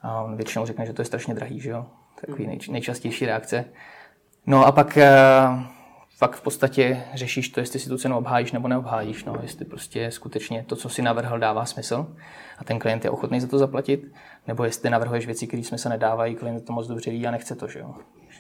[0.01, 1.85] a on většinou řekne, že to je strašně drahý, že jo?
[2.21, 2.51] Takový hmm.
[2.51, 3.65] nej, nejčastější reakce.
[4.45, 4.97] No a pak
[6.19, 10.11] pak v podstatě řešíš to, jestli si tu cenu obhájíš nebo neobhájíš, no, jestli prostě
[10.11, 12.07] skutečně to, co si navrhl, dává smysl
[12.57, 14.13] a ten klient je ochotný za to zaplatit,
[14.47, 17.67] nebo jestli navrhuješ věci, které smysl nedávají, klient to moc dobře ví a nechce to,
[17.67, 17.95] že jo.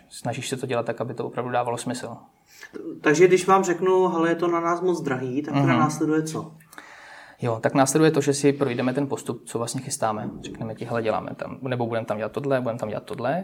[0.09, 2.17] Snažíš se to dělat tak, aby to opravdu dávalo smysl.
[3.01, 5.79] Takže když vám řeknu, ale je to na nás moc drahý, tak mm-hmm.
[5.79, 6.51] následuje co?
[7.41, 10.29] Jo, tak následuje to, že si projdeme ten postup, co vlastně chystáme.
[10.41, 13.43] Řekneme ti, hele, děláme tam, nebo budeme tam dělat tohle, budeme tam dělat tohle.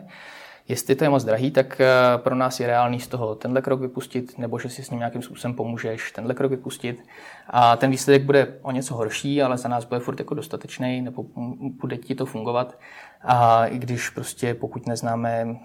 [0.67, 3.79] Jestli to je moc drahý, tak eh, pro nás je reálný z toho tenhle krok
[3.79, 7.05] vypustit, nebo že si s ním nějakým způsobem pomůžeš tenhle krok vypustit.
[7.47, 11.25] A ten výsledek bude o něco horší, ale za nás bude furt jako dostatečný, nebo
[11.81, 12.79] bude ti to fungovat.
[13.21, 15.55] A i když prostě pokud neznáme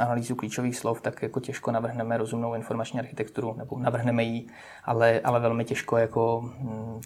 [0.00, 4.46] analýzu klíčových slov, tak jako těžko navrhneme rozumnou informační architekturu, nebo navrhneme ji,
[4.84, 6.50] ale, ale velmi těžko jako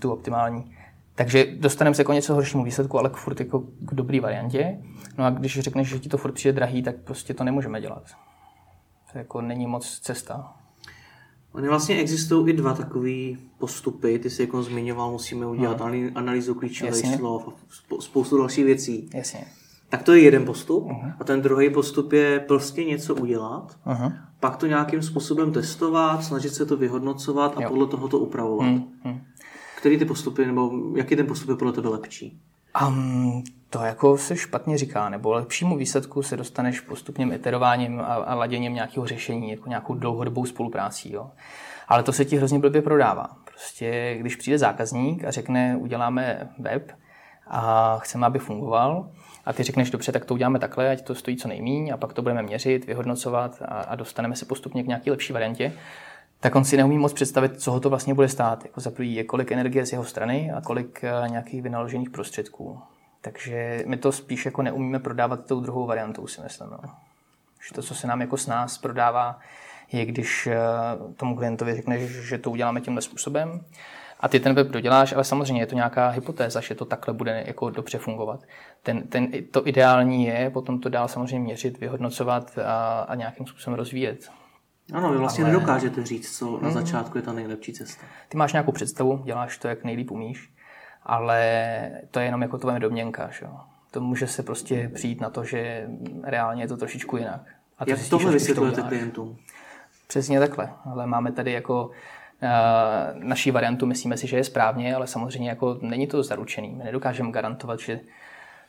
[0.01, 0.77] tu optimální.
[1.15, 4.79] Takže dostaneme se jako něco horšímu výsledku, ale k furt jako k dobrý variantě.
[5.19, 8.03] No a když řekneš, že ti to furt přijde drahý, tak prostě to nemůžeme dělat.
[9.13, 10.53] To jako není moc cesta.
[11.53, 13.11] Ony vlastně existují i dva takové
[13.59, 14.19] postupy.
[14.19, 16.11] Ty jsi jako zmiňoval, musíme udělat hmm.
[16.15, 17.53] analýzu klíčových slov a
[18.01, 19.11] spoustu dalších věcí.
[19.15, 19.45] Jasně.
[19.89, 20.85] Tak to je jeden postup.
[20.85, 21.15] Uh-huh.
[21.21, 24.13] A ten druhý postup je prostě něco udělat, uh-huh.
[24.41, 27.69] pak to nějakým způsobem testovat, snažit se to vyhodnocovat a jo.
[27.69, 28.67] podle toho to upravovat.
[28.67, 29.21] Uh-huh
[29.85, 32.41] který ty postupy, nebo jaký ten postup je podle tebe lepší?
[32.87, 38.35] Um, to jako se špatně říká, nebo lepšímu výsledku se dostaneš postupným iterováním a, a
[38.35, 41.13] laděním nějakého řešení, jako nějakou dlouhodobou spoluprácí.
[41.13, 41.31] Jo.
[41.89, 43.31] Ale to se ti hrozně blbě prodává.
[43.45, 46.93] Prostě když přijde zákazník a řekne, uděláme web
[47.47, 49.11] a chceme, aby fungoval,
[49.47, 52.13] a ty řekneš, dobře, tak to uděláme takhle, ať to stojí co nejmíň, a pak
[52.13, 55.73] to budeme měřit, vyhodnocovat a, a dostaneme se postupně k nějaké lepší variantě,
[56.45, 58.65] tak on si neumí moc představit, co ho to vlastně bude stát.
[58.65, 62.81] Jako za prvý kolik energie z jeho strany a kolik eh, nějakých vynaložených prostředků.
[63.21, 66.71] Takže my to spíš jako neumíme prodávat tou druhou variantou, si myslím.
[66.71, 66.79] No.
[67.69, 69.39] Že to, co se nám jako s nás prodává,
[69.93, 70.59] je, když eh,
[71.17, 73.61] tomu klientovi řekneš, že to uděláme tímhle způsobem
[74.21, 77.45] a ty ten web doděláš, ale samozřejmě je to nějaká hypotéza, že to takhle bude
[77.47, 78.41] jako dobře fungovat.
[78.83, 83.77] Ten, ten, to ideální je potom to dál samozřejmě měřit, vyhodnocovat a, a nějakým způsobem
[83.77, 84.31] rozvíjet.
[84.93, 85.53] Ano, vy vlastně ale...
[85.53, 86.73] nedokážete říct, co na hmm.
[86.73, 88.05] začátku je ta nejlepší cesta.
[88.29, 90.53] Ty máš nějakou představu, děláš to, jak nejlíp umíš,
[91.03, 93.31] ale to je jenom jako tvoje domněnka.
[93.31, 93.47] Že?
[93.91, 95.89] To může se prostě přijít na to, že
[96.23, 97.41] reálně je to trošičku jinak.
[97.79, 99.37] A to jak tohle vysvětlujete klientům?
[100.07, 101.93] Přesně takhle, ale máme tady jako uh,
[103.15, 106.75] naší variantu, myslíme si, že je správně, ale samozřejmě jako není to zaručený.
[106.75, 108.01] My nedokážeme garantovat, že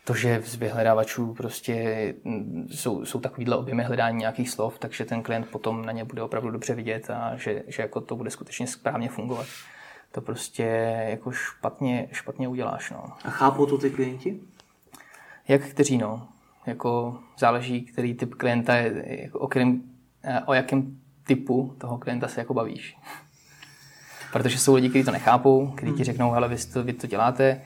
[0.06, 5.24] to, že z vyhledávačů prostě mm, jsou, jsou takovýhle objemy hledání nějakých slov, takže ten
[5.24, 8.68] klient potom na ně bude opravdu dobře vidět a že, že jako to bude skutečně
[8.68, 9.46] správně fungovat.
[10.12, 10.64] To prostě
[11.10, 12.92] jako špatně, špatně uděláš.
[12.92, 13.06] No.
[13.26, 14.40] A chápou to ty klienti?
[15.48, 16.28] Jak kteří, no.
[16.66, 19.84] Jako záleží, který typ klienta je, jako o, kterým,
[20.24, 22.98] eh, o jakém typu toho klienta se jako bavíš.
[24.32, 26.06] Protože jsou lidi, kteří to nechápou, kteří ti hmm.
[26.06, 27.62] řeknou, hele, vy to, vy to děláte,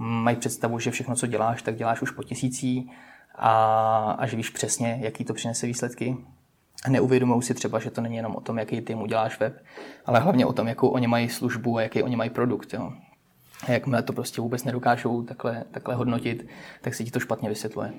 [0.00, 2.90] mají představu, že všechno, co děláš, tak děláš už po tisící
[3.34, 6.16] a, a že víš přesně, jaký to přinese výsledky.
[6.88, 9.64] Neuvědomují si třeba, že to není jenom o tom, jaký ty mu děláš web,
[10.06, 12.74] ale hlavně o tom, jakou oni mají službu a jaký oni mají produkt.
[12.74, 12.92] Jo.
[13.66, 16.46] A jakmile to prostě vůbec nedokážou takhle, takhle hodnotit,
[16.80, 17.92] tak se ti to špatně vysvětluje.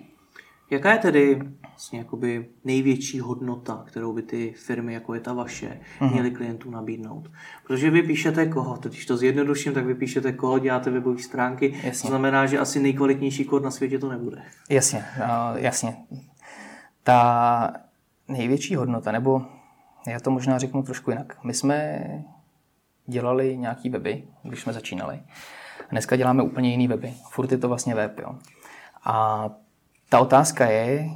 [0.71, 5.79] Jaká je tedy vlastně jakoby největší hodnota, kterou by ty firmy, jako je ta vaše,
[5.99, 6.11] uh-huh.
[6.11, 7.31] měly klientům nabídnout?
[7.67, 12.01] Protože vy píšete koho, když to zjednoduším, tak vy píšete koho, děláte webové stránky, jasně.
[12.01, 14.43] to znamená, že asi nejkvalitnější kód na světě to nebude.
[14.69, 15.97] Jasně, uh, jasně.
[17.03, 17.73] Ta
[18.27, 19.45] největší hodnota, nebo
[20.07, 21.43] já to možná řeknu trošku jinak.
[21.43, 22.05] My jsme
[23.07, 25.19] dělali nějaký weby, když jsme začínali.
[25.91, 27.13] Dneska děláme úplně jiný weby.
[27.29, 28.19] Furt je to vlastně web.
[28.19, 28.35] Jo.
[29.03, 29.49] A
[30.11, 31.09] ta otázka je,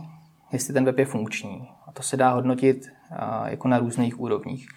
[0.52, 1.68] jestli ten web je funkční.
[1.88, 2.94] A to se dá hodnotit
[3.46, 4.68] jako na různých úrovních.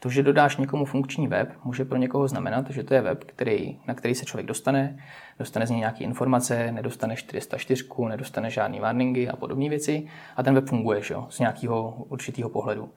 [0.00, 3.78] To, že dodáš někomu funkční web, může pro někoho znamenat, že to je web, který,
[3.86, 4.98] na který se člověk dostane,
[5.38, 10.54] dostane z něj nějaké informace, nedostane 404, nedostane žádný warningy a podobné věci a ten
[10.54, 12.92] web funguje že z nějakého určitého pohledu.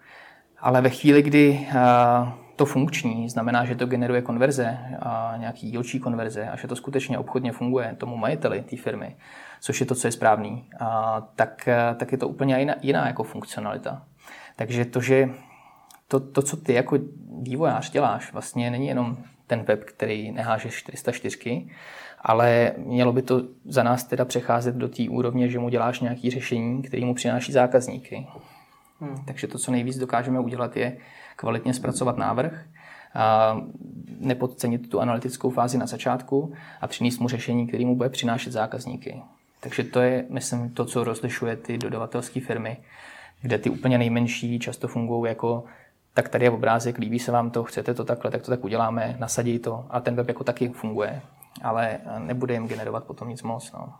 [0.59, 1.67] Ale ve chvíli, kdy
[2.57, 7.17] to funkční, znamená, že to generuje konverze a nějaký dílčí konverze a že to skutečně
[7.17, 9.15] obchodně funguje tomu majiteli té firmy,
[9.61, 13.23] což je to, co je správný, a tak, tak je to úplně jiná, jiná jako
[13.23, 14.01] funkcionalita.
[14.55, 15.29] Takže to, že
[16.07, 16.97] to, to, co ty jako
[17.41, 21.67] vývojář děláš, vlastně není jenom ten web, který neháže 404,
[22.21, 26.31] ale mělo by to za nás teda přecházet do té úrovně, že mu děláš nějaké
[26.31, 28.27] řešení, který mu přináší zákazníky.
[28.99, 29.25] Hmm.
[29.25, 30.97] Takže to, co nejvíc dokážeme udělat, je
[31.35, 32.65] kvalitně zpracovat návrh,
[33.15, 33.57] a
[34.19, 39.21] nepodcenit tu analytickou fázi na začátku a přinést mu řešení, který mu bude přinášet zákazníky.
[39.59, 42.77] Takže to je, myslím, to, co rozlišuje ty dodavatelské firmy,
[43.41, 45.63] kde ty úplně nejmenší často fungují jako
[46.17, 49.15] tak tady je obrázek, líbí se vám to, chcete to takhle, tak to tak uděláme,
[49.19, 51.21] nasadí to a ten web jako taky funguje,
[51.61, 53.71] ale nebude jim generovat potom nic moc.
[53.71, 53.93] No.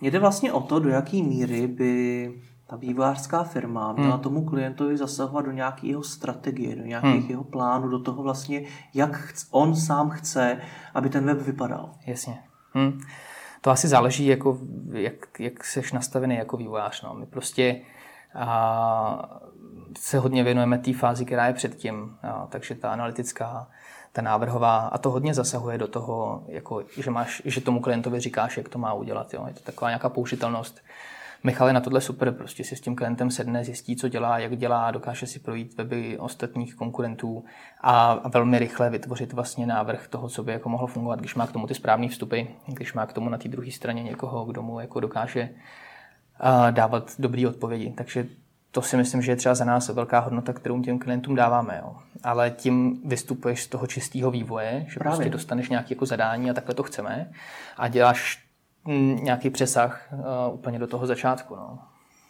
[0.00, 2.32] Jde vlastně o to, do jaké míry by
[2.70, 4.22] ta vývojářská firma měla hmm.
[4.22, 7.30] tomu klientovi zasahovat do nějakého strategie, do nějakých hmm.
[7.30, 8.62] jeho plánů, do toho vlastně,
[8.94, 10.60] jak on sám chce,
[10.94, 11.90] aby ten web vypadal.
[12.06, 12.38] Jasně.
[12.72, 13.00] Hmm.
[13.60, 14.58] To asi záleží, jako,
[14.92, 17.02] jak, jak jsi nastavený jako vývojář.
[17.02, 17.14] No.
[17.14, 17.80] My prostě
[18.34, 19.40] a,
[19.98, 23.68] se hodně věnujeme té fázi, která je předtím, a, takže ta analytická,
[24.12, 28.56] ta návrhová a to hodně zasahuje do toho, jako, že, máš, že tomu klientovi říkáš,
[28.56, 29.34] jak to má udělat.
[29.34, 29.44] Jo.
[29.46, 30.80] Je to taková nějaká použitelnost
[31.44, 34.56] Michal je na tohle super, prostě si s tím klientem sedne, zjistí, co dělá, jak
[34.56, 37.44] dělá, dokáže si projít weby ostatních konkurentů
[37.80, 41.52] a velmi rychle vytvořit vlastně návrh toho, co by jako mohlo fungovat, když má k
[41.52, 44.80] tomu ty správné vstupy, když má k tomu na té druhé straně někoho, kdo mu
[44.80, 45.50] jako dokáže
[46.70, 47.94] dávat dobré odpovědi.
[47.96, 48.26] Takže
[48.70, 51.80] to si myslím, že je třeba za nás velká hodnota, kterou těm klientům dáváme.
[51.82, 51.96] Jo.
[52.22, 55.16] Ale tím vystupuješ z toho čistého vývoje, že Právě.
[55.16, 57.30] prostě dostaneš nějaké jako zadání a takhle to chceme
[57.76, 58.47] a děláš
[59.22, 61.56] nějaký přesah uh, úplně do toho začátku.
[61.56, 61.78] No.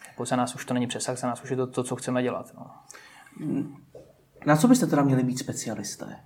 [0.09, 2.23] Jako za nás už to není přesah, za nás už je to to, co chceme
[2.23, 2.53] dělat.
[2.59, 2.67] No.
[4.47, 6.17] Na co byste teda měli být specialisté?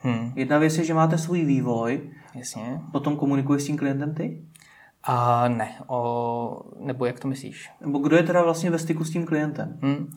[0.00, 0.32] Hmm.
[0.36, 2.80] Jedna věc je, že máte svůj vývoj, Jasně.
[2.92, 4.44] potom komunikuješ s tím klientem ty?
[5.02, 7.70] A ne, o, nebo jak to myslíš?
[7.80, 9.78] Nebo kdo je teda vlastně ve styku s tím klientem?
[9.82, 10.10] Hmm.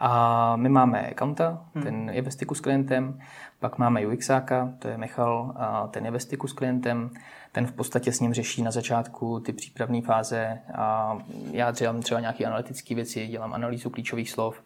[0.00, 1.84] A my máme accounta, hmm.
[1.84, 3.18] ten je ve styku s klientem,
[3.58, 7.10] pak máme UXáka, to je Michal, a ten je ve styku s klientem,
[7.54, 11.18] ten v podstatě s ním řeší na začátku ty přípravné fáze a
[11.52, 14.62] já dělám třeba nějaké analytické věci, dělám analýzu klíčových slov,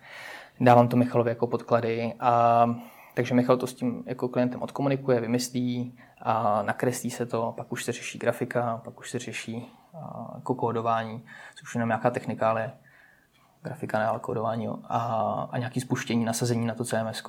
[0.60, 2.66] dávám to Michalovi jako podklady a
[3.14, 7.84] takže Michal to s tím jako klientem odkomunikuje, vymyslí a nakreslí se to, pak už
[7.84, 9.72] se řeší grafika, pak už se řeší
[10.34, 11.24] jako kódování,
[11.54, 12.72] což je jenom nějaká technika, ale
[13.62, 14.98] grafika, ne, ale kódování a,
[15.50, 17.22] a nějaký spuštění, nasazení na to CMS.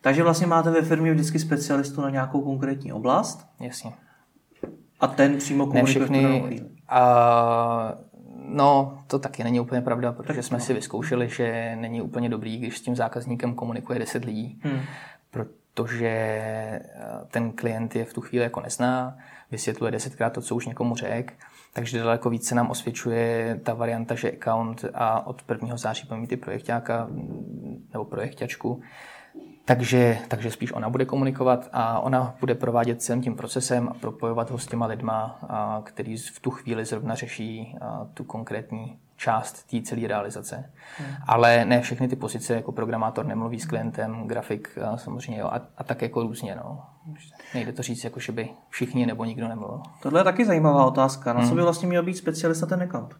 [0.00, 3.46] Takže vlastně máte ve firmě vždycky specialistu na nějakou konkrétní oblast?
[3.60, 3.92] Jasně.
[5.04, 7.94] A ten přímo komunikuje ne všechny, a,
[8.46, 12.78] No, to taky není úplně pravda, protože jsme si vyzkoušeli, že není úplně dobrý, když
[12.78, 14.80] s tím zákazníkem komunikuje 10 lidí, hmm.
[15.30, 16.82] protože eh,
[17.30, 19.16] ten klient je v tu chvíli jako nezná,
[19.50, 21.32] vysvětluje desetkrát to, co už někomu řek,
[21.72, 25.76] takže daleko více nám osvědčuje ta varianta, že account a od 1.
[25.76, 27.08] září budeme mít i projektáka
[27.92, 28.82] nebo projekťačku,
[29.64, 34.50] takže, takže spíš ona bude komunikovat a ona bude provádět celým tím procesem a propojovat
[34.50, 39.70] ho s těma lidma, a, který v tu chvíli zrovna řeší a, tu konkrétní část
[39.70, 40.70] té celé realizace.
[40.98, 41.08] Hmm.
[41.26, 45.60] Ale ne všechny ty pozice, jako programátor nemluví s klientem, grafik a samozřejmě jo, a,
[45.78, 46.56] a tak jako různě.
[46.56, 46.82] No.
[47.54, 49.82] Nejde to říct, jako že by všichni nebo nikdo nemluvil.
[50.02, 51.32] Tohle je taky zajímavá otázka.
[51.32, 51.48] Na hmm.
[51.48, 53.14] co by vlastně měl být specialista ten account?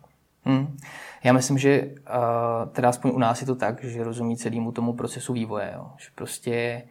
[0.45, 0.77] Hmm.
[1.25, 4.93] Já myslím, že uh, teda aspoň u nás je to tak, že rozumí celému tomu
[4.93, 5.73] procesu vývoje.
[5.75, 5.91] Jo.
[5.99, 6.83] Že prostě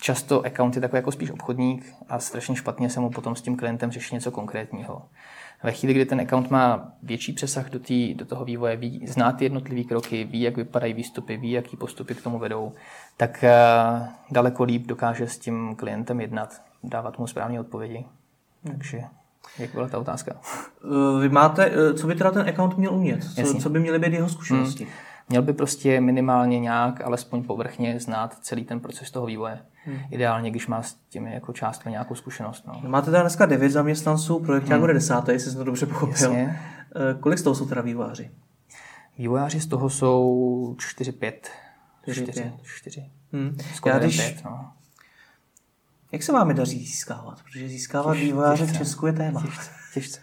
[0.00, 3.56] často account je takový jako spíš obchodník a strašně špatně se mu potom s tím
[3.56, 5.02] klientem řeší něco konkrétního.
[5.62, 9.32] Ve chvíli, kdy ten account má větší přesah do, tý, do toho vývoje, ví, zná
[9.32, 12.72] ty jednotlivé kroky, ví, jak vypadají výstupy, ví, jaký postupy k tomu vedou,
[13.16, 18.04] tak uh, daleko líp dokáže s tím klientem jednat, dávat mu správné odpovědi.
[18.66, 19.02] Takže
[19.58, 20.32] jak byla ta otázka?
[20.84, 23.24] Eh, vy máte, eh, co by teda ten account měl umět?
[23.24, 24.84] Co, co by měly být jeho zkušenosti?
[24.84, 24.92] Hmm.
[25.28, 29.58] Měl by prostě minimálně nějak, alespoň povrchně, znát celý ten proces toho vývoje.
[29.84, 29.98] Hmm.
[30.10, 32.66] Ideálně, když má s těmi jako částmi nějakou zkušenost.
[32.66, 32.88] No.
[32.88, 34.80] Máte teda dneska 9 zaměstnanců, projekt hmm.
[34.80, 36.12] bude desátý, jestli jsem to dobře pochopil.
[36.12, 36.60] Jasně.
[36.96, 38.30] Eh, kolik z toho jsou teda vývojáři?
[39.18, 41.32] Vývojáři z toho jsou 4-5.
[42.12, 43.10] 4, 4.
[43.32, 43.56] Hmm.
[43.74, 44.72] Skoro Já když, 5, no.
[46.16, 47.42] Jak se vám daří získávat?
[47.42, 49.42] Protože získávat Těž, vývojáře v Česku je téma.
[49.42, 50.20] Těžce, těžce.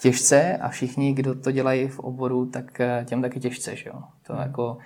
[0.00, 3.76] těžce a všichni, kdo to dělají v oboru, tak eh, těm taky těžce.
[3.76, 4.02] Že jo?
[4.26, 4.42] To hmm.
[4.42, 4.78] jako,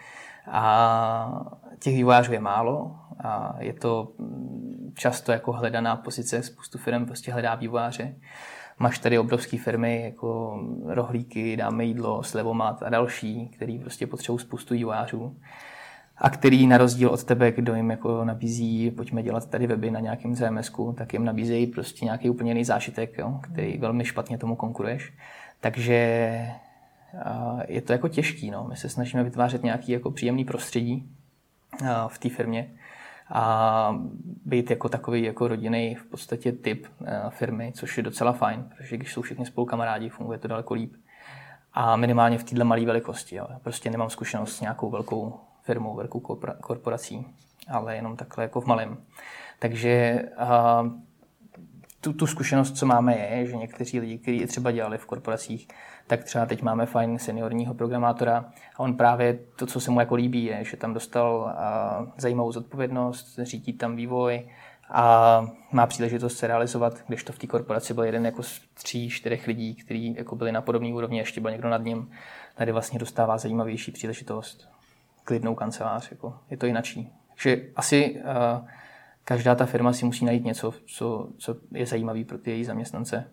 [0.50, 1.46] a
[1.78, 7.32] těch vývojářů je málo a je to mm, často jako hledaná pozice, spoustu firm prostě
[7.32, 8.14] hledá vývojáře.
[8.78, 14.74] Máš tady obrovské firmy jako rohlíky, dáme jídlo, slevomat a další, který prostě potřebují spoustu
[14.74, 15.36] vývojářů
[16.18, 20.00] a který na rozdíl od tebe, kdo jim jako nabízí, pojďme dělat tady weby na
[20.00, 24.56] nějakém cms tak jim nabízejí prostě nějaký úplně jiný zážitek, jo, který velmi špatně tomu
[24.56, 25.12] konkuruješ.
[25.60, 25.94] Takže
[27.68, 28.50] je to jako těžký.
[28.50, 28.64] No.
[28.64, 31.08] My se snažíme vytvářet nějaký jako příjemný prostředí
[32.08, 32.70] v té firmě
[33.28, 33.98] a
[34.44, 36.86] být jako takový jako rodinný v podstatě typ
[37.30, 40.94] firmy, což je docela fajn, protože když jsou všichni spolu kamarádi, funguje to daleko líp.
[41.72, 43.36] A minimálně v této malé velikosti.
[43.36, 43.46] Jo.
[43.62, 46.20] Prostě nemám zkušenost s nějakou velkou firmou, velkou
[46.60, 47.26] korporací,
[47.68, 48.96] ale jenom takhle jako v malém.
[49.58, 50.22] Takže
[52.00, 55.68] tu, tu zkušenost, co máme, je, že někteří lidi, kteří třeba dělali v korporacích,
[56.06, 58.44] tak třeba teď máme fajn seniorního programátora
[58.76, 61.54] a on právě to, co se mu jako líbí, je, že tam dostal
[62.16, 64.48] zajímavou zodpovědnost, řídí tam vývoj
[64.90, 69.10] a má příležitost se realizovat, když to v té korporaci byl jeden jako z tří,
[69.10, 72.10] čtyřech lidí, kteří jako byli na podobné úrovni, ještě byl někdo nad ním,
[72.54, 74.75] tady vlastně dostává zajímavější příležitost
[75.26, 76.10] klidnou kancelář.
[76.10, 77.12] Jako, je to jinačí.
[77.28, 78.68] Takže asi uh,
[79.24, 83.30] každá ta firma si musí najít něco, co, co je zajímavé pro ty její zaměstnance.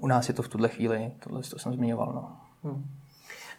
[0.00, 2.12] U nás je to v tuhle chvíli, tohle to jsem zmiňoval.
[2.14, 2.36] No.
[2.70, 2.84] Hmm.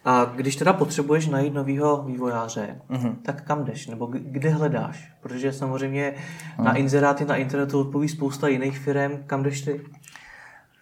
[0.04, 3.16] A když teda potřebuješ najít nového vývojáře, mm-hmm.
[3.22, 3.86] tak kam jdeš?
[3.86, 5.12] Nebo kde hledáš?
[5.20, 6.14] Protože samozřejmě
[6.58, 6.64] mm.
[6.64, 9.22] na inzeráty na internetu odpoví spousta jiných firm.
[9.26, 9.84] Kam jdeš ty?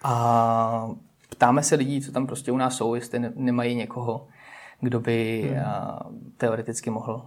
[0.04, 0.90] A
[1.30, 4.28] ptáme se lidí, co tam prostě u nás jsou, jestli nemají někoho,
[4.80, 6.32] kdo by hmm.
[6.36, 7.26] teoreticky mohl,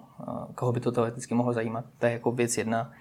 [0.55, 1.85] koho by to teoreticky mohlo zajímat.
[1.97, 2.91] To je jako věc jedna.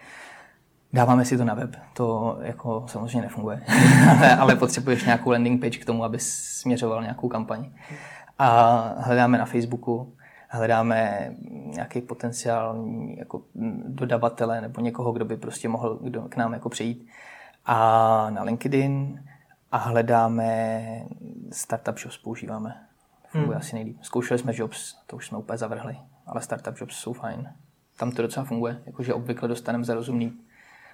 [0.93, 3.63] Dáváme si to na web, to jako samozřejmě nefunguje,
[4.39, 7.71] ale potřebuješ nějakou landing page k tomu, aby směřoval nějakou kampaň.
[8.39, 10.15] A hledáme na Facebooku,
[10.49, 11.31] hledáme
[11.65, 12.85] nějaký potenciál
[13.17, 13.43] jako
[13.85, 17.07] dodavatele nebo někoho, kdo by prostě mohl kdo k nám jako přijít.
[17.67, 19.25] A na LinkedIn
[19.73, 20.83] a hledáme
[21.53, 22.92] startup shows používáme
[23.33, 23.61] funguje hmm.
[23.61, 23.99] asi nejlíp.
[24.03, 27.53] Zkoušeli jsme Jobs, to už jsme úplně zavrhli, ale startup Jobs jsou fajn.
[27.97, 30.41] Tam to docela funguje, jakože obvykle dostaneme za rozumný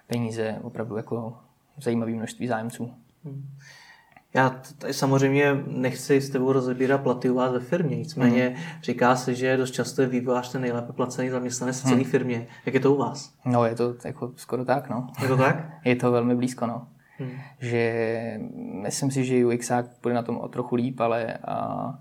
[0.06, 1.38] peníze opravdu jako
[1.76, 2.94] zajímavé množství zájemců.
[3.24, 3.48] Hmm.
[4.34, 8.82] Já tady samozřejmě nechci s tebou rozebírat platy u vás ve firmě, nicméně mm.
[8.82, 12.04] říká se, že dost často je vývojář ten nejlépe placený zaměstnanec v celé mm.
[12.04, 12.46] firmě.
[12.66, 13.34] Jak je to u vás?
[13.44, 15.06] No, je to jako skoro tak, no.
[15.22, 15.70] Je to tak?
[15.84, 16.88] je to velmi blízko, no.
[17.18, 17.30] Hmm.
[17.60, 18.40] Že
[18.82, 21.98] myslím si, že UXák bude na tom o trochu líp, ale a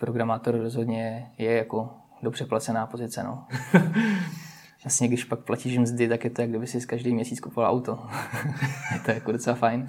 [0.00, 1.90] programátor rozhodně je jako
[2.22, 3.44] dobře placená pozice, no.
[4.84, 8.06] Jasně, když pak platíš mzdy, tak je to, jak kdyby si každý měsíc kupoval auto.
[8.94, 9.86] je to jako docela fajn.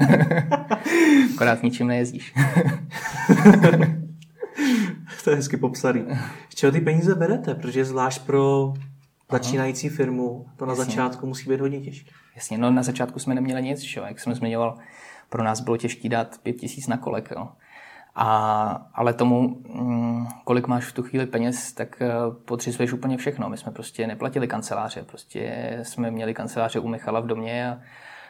[1.36, 2.34] Akorát ničím nejezdíš.
[5.24, 6.05] to je hezky popsaný.
[6.49, 7.55] Z čeho ty peníze berete?
[7.55, 8.74] Protože zvlášť pro
[9.32, 10.86] začínající firmu to na Jasně.
[10.86, 12.12] začátku musí být hodně těžké.
[12.36, 14.01] Jasně, no na začátku jsme neměli nic, že?
[14.07, 14.78] jak jsem zmiňoval,
[15.30, 17.32] pro nás bylo těžké dát pět tisíc na kolek.
[17.36, 17.49] Jo.
[18.16, 22.12] A, ale tomu, mm, kolik máš v tu chvíli peněz, tak eh,
[22.45, 23.49] potřebuješ úplně všechno.
[23.49, 27.80] My jsme prostě neplatili kanceláře, prostě jsme měli kanceláře u Michala v domě a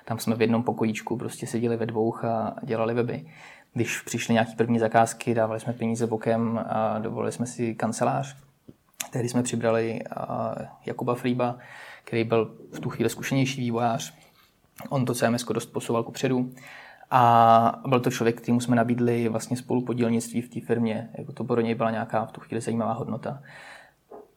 [0.05, 3.25] tam jsme v jednom pokojíčku prostě seděli ve dvou a dělali weby.
[3.73, 8.35] Když přišly nějaké první zakázky, dávali jsme peníze bokem a dovolili jsme si kancelář.
[9.11, 10.01] Tehdy jsme přibrali
[10.85, 11.57] Jakuba Frýba,
[12.03, 14.13] který byl v tu chvíli zkušenější vývojář.
[14.89, 16.51] On to CMS dost posouval kupředu.
[17.11, 21.09] A byl to člověk, kterýmu jsme nabídli vlastně spolupodílnictví v té firmě.
[21.17, 23.41] Jako to pro něj byla nějaká v tu chvíli zajímavá hodnota.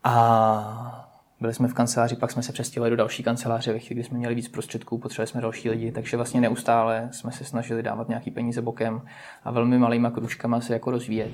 [0.04, 1.10] A
[1.40, 4.18] byli jsme v kanceláři, pak jsme se přestěhovali do další kanceláře, ve chvíli, kdy jsme
[4.18, 8.30] měli víc prostředků, potřebovali jsme další lidi, takže vlastně neustále jsme se snažili dávat nějaký
[8.30, 9.02] peníze bokem
[9.44, 11.30] a velmi malýma kručkama se jako rozvíjet.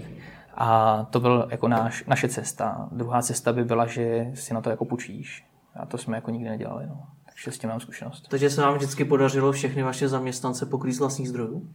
[0.55, 2.89] A to byl jako náš, naše cesta.
[2.93, 5.47] Druhá cesta by byla, že si na to jako půjčíš.
[5.75, 6.87] A to jsme jako nikdy nedělali.
[6.87, 7.07] No.
[7.45, 8.29] Takže s tím mám zkušenost.
[8.29, 11.71] Takže se vám vždycky podařilo všechny vaše zaměstnance pokrýt z vlastních zdrojů?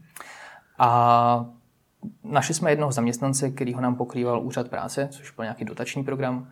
[0.79, 1.45] A
[2.23, 6.51] našli jsme jednoho zaměstnance, který ho nám pokrýval úřad práce, což byl nějaký dotační program.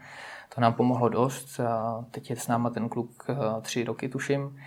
[0.56, 1.60] To nám pomohlo dost.
[1.60, 4.58] A teď je s náma ten kluk eh, tři roky, tuším.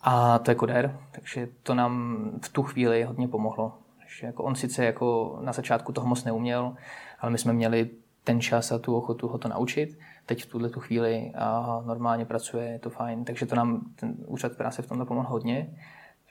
[0.00, 3.78] A to je koder, takže to nám v tu chvíli hodně pomohlo.
[4.18, 6.74] Že jako on sice jako na začátku toho moc neuměl,
[7.20, 7.90] ale my jsme měli
[8.24, 9.98] ten čas a tu ochotu ho to naučit.
[10.26, 13.24] Teď v tuhle tu chvíli a normálně pracuje, je to fajn.
[13.24, 15.70] Takže to nám ten úřad práce v tomhle pomohl hodně,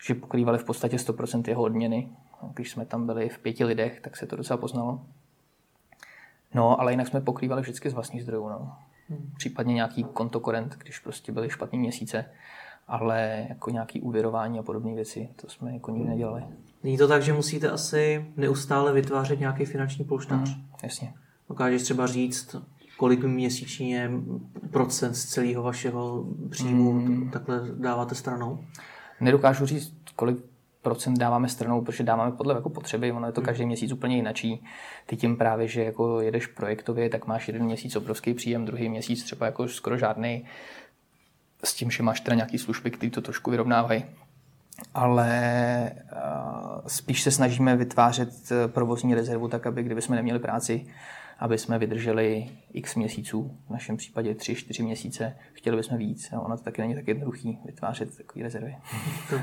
[0.08, 2.10] že pokrývali v podstatě 100% jeho odměny.
[2.54, 5.02] Když jsme tam byli v pěti lidech, tak se to docela poznalo.
[6.54, 8.50] No, ale jinak jsme pokrývali vždycky z vlastních zdrojů.
[8.50, 8.76] No.
[9.10, 9.32] Hmm.
[9.38, 12.26] Případně nějaký kontokorent, když prostě byly špatné měsíce,
[12.88, 16.44] ale jako nějaký úvěrování a podobné věci, to jsme jako nikdy nedělali.
[16.84, 20.56] Není to tak, že musíte asi neustále vytvářet nějaký finanční polštář?
[20.56, 21.14] Hmm, jasně.
[21.50, 22.56] Dokážeš třeba říct,
[23.02, 24.12] kolik měsíčně
[24.72, 27.30] procent z celého vašeho příjmu hmm.
[27.32, 28.66] takhle dáváte stranou?
[29.20, 30.38] Nedokážu říct, kolik
[30.82, 33.46] procent dáváme stranou, protože dáváme podle jako potřeby, ono je to hmm.
[33.46, 34.64] každý měsíc úplně jinačí.
[35.06, 39.24] Ty tím právě, že jako jedeš projektově, tak máš jeden měsíc obrovský příjem, druhý měsíc
[39.24, 40.46] třeba jako skoro žádný,
[41.64, 44.06] s tím, že máš teda nějaký služby, které to trošku vyrovnávají.
[44.94, 45.92] Ale
[46.88, 50.86] spíš se snažíme vytvářet eh, provozní rezervu tak, aby kdyby jsme neměli práci,
[51.42, 56.34] aby jsme vydrželi x měsíců, v našem případě 3-4 měsíce, chtěli bychom víc.
[56.34, 58.76] A ono to taky není tak jednoduchý vytvářet takové rezervy.
[59.30, 59.40] To,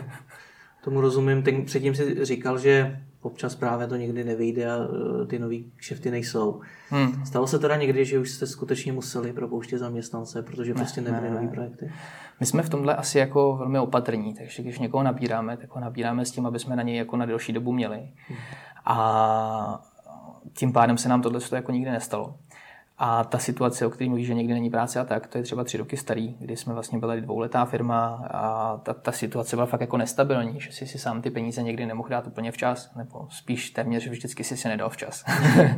[0.85, 1.43] tomu rozumím.
[1.43, 4.77] Ten, předtím si říkal, že občas právě to někdy nevyjde a
[5.23, 6.61] e, ty nový kšefty nejsou.
[6.89, 7.27] Hmm.
[7.27, 11.31] Stalo se teda někdy, že už jste skutečně museli propouštět zaměstnance, protože ne, prostě nebyly
[11.31, 11.93] ne, nový projekty?
[12.41, 16.25] My jsme v tomhle asi jako velmi opatrní, takže když někoho nabíráme, tak ho nabíráme
[16.25, 18.09] s tím, aby jsme na něj jako na delší dobu měli.
[18.29, 18.39] Hmm.
[18.85, 19.88] A
[20.59, 22.35] tím pádem se nám tohle jako nikdy nestalo.
[22.99, 25.65] A ta situace, o které mluví, že někdy není práce a tak, to je třeba
[25.65, 29.81] tři roky starý, kdy jsme vlastně byli dvouletá firma a ta, ta situace byla fakt
[29.81, 33.71] jako nestabilní, že si si sám ty peníze někdy nemohl dát úplně včas, nebo spíš
[33.71, 35.25] téměř vždycky si si nedal včas.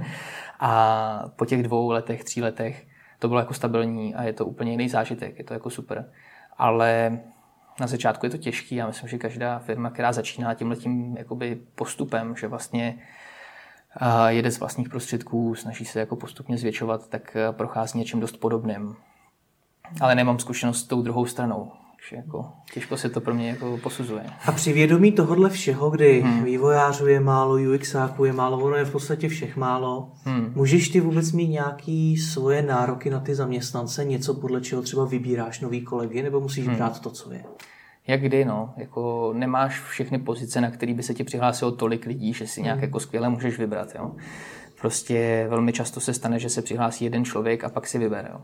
[0.60, 2.86] a po těch dvou letech, tří letech
[3.18, 6.10] to bylo jako stabilní a je to úplně jiný zážitek, je to jako super.
[6.58, 7.20] Ale
[7.80, 11.18] na začátku je to těžký a myslím, že každá firma, která začíná tímhle tím
[11.74, 12.98] postupem, že vlastně
[14.28, 18.96] jede z vlastních prostředků, snaží se jako postupně zvětšovat, tak eh, prochází něčím dost podobným.
[20.00, 21.72] Ale nemám zkušenost s tou druhou stranou.
[21.96, 24.26] Takže jako těžko se to pro mě jako posuzuje.
[24.46, 26.44] A při vědomí tohohle všeho, kdy hmm.
[26.44, 30.52] vývojářů je málo, UXáků je málo, ono je v podstatě všech málo, hmm.
[30.56, 35.60] můžeš ty vůbec mít nějaký svoje nároky na ty zaměstnance, něco podle čeho třeba vybíráš
[35.60, 36.76] nový kolegy, nebo musíš hmm.
[36.76, 37.44] brát to, co je?
[38.10, 38.74] Jak kdy, no.
[38.76, 42.78] Jako nemáš všechny pozice, na které by se ti přihlásilo tolik lidí, že si nějak
[42.78, 42.84] hmm.
[42.84, 44.14] jako skvěle můžeš vybrat, jo.
[44.80, 48.40] Prostě velmi často se stane, že se přihlásí jeden člověk a pak si vybere, jo.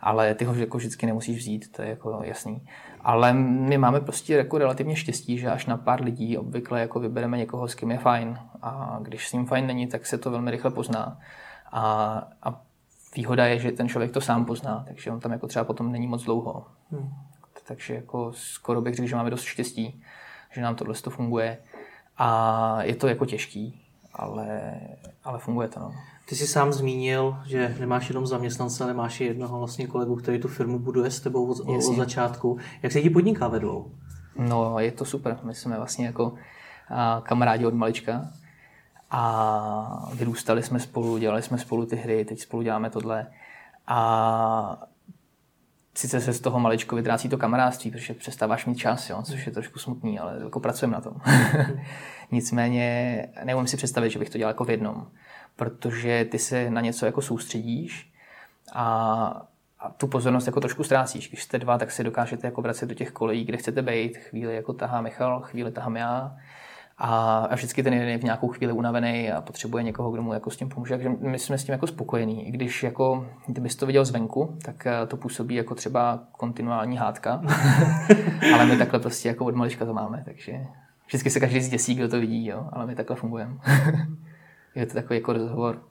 [0.00, 2.68] Ale ty ho jako vždycky nemusíš vzít, to je jako jasný.
[3.00, 7.38] Ale my máme prostě jako relativně štěstí, že až na pár lidí obvykle jako vybereme
[7.38, 8.38] někoho, s kým je fajn.
[8.62, 11.18] A když s ním fajn není, tak se to velmi rychle pozná.
[11.72, 11.82] A,
[12.42, 12.60] a
[13.16, 16.06] výhoda je, že ten člověk to sám pozná, takže on tam jako třeba potom není
[16.06, 16.66] moc dlouho.
[16.90, 17.25] Hmm
[17.68, 20.02] takže jako skoro bych řekl, že máme dost štěstí,
[20.52, 21.58] že nám tohle to funguje.
[22.18, 23.80] A je to jako těžký,
[24.14, 24.80] ale,
[25.24, 25.80] ale funguje to.
[25.80, 25.94] No.
[26.28, 30.40] Ty jsi sám zmínil, že nemáš jenom zaměstnance, ale máš i jednoho vlastně kolegu, který
[30.40, 32.58] tu firmu buduje s tebou od, od začátku.
[32.82, 33.90] Jak se ti podniká ve dvou?
[34.36, 35.38] No, je to super.
[35.42, 36.34] My jsme vlastně jako
[36.88, 38.30] a, kamarádi od malička
[39.10, 43.26] a vyrůstali jsme spolu, dělali jsme spolu ty hry, teď spolu děláme tohle.
[43.86, 44.86] A
[45.96, 49.52] sice se z toho maličko vytrácí to kamarádství, protože přestáváš mít čas, jo, což je
[49.52, 51.14] trošku smutný, ale jako pracujeme na tom.
[52.30, 55.06] Nicméně neumím si představit, že bych to dělal jako v jednom,
[55.56, 58.12] protože ty se na něco jako soustředíš
[58.72, 59.46] a,
[59.78, 61.28] a tu pozornost jako trošku ztrácíš.
[61.28, 64.16] Když jste dva, tak si dokážete jako vracet do těch kolejí, kde chcete být.
[64.16, 66.36] Chvíli jako tahá Michal, chvíli tahám já
[66.98, 70.32] a, a vždycky ten jeden je v nějakou chvíli unavený a potřebuje někoho, kdo mu
[70.32, 70.94] jako s tím pomůže.
[70.94, 72.48] Takže my jsme s tím jako spokojení.
[72.48, 77.42] I když jako, kdybys to viděl zvenku, tak eh, to působí jako třeba kontinuální hádka.
[78.54, 80.66] ale my takhle prostě jako od malička to máme, takže
[81.06, 82.68] vždycky se každý zděsí, kdo to vidí, jo?
[82.72, 83.54] ale my takhle fungujeme.
[84.74, 85.82] je to takový jako rozhovor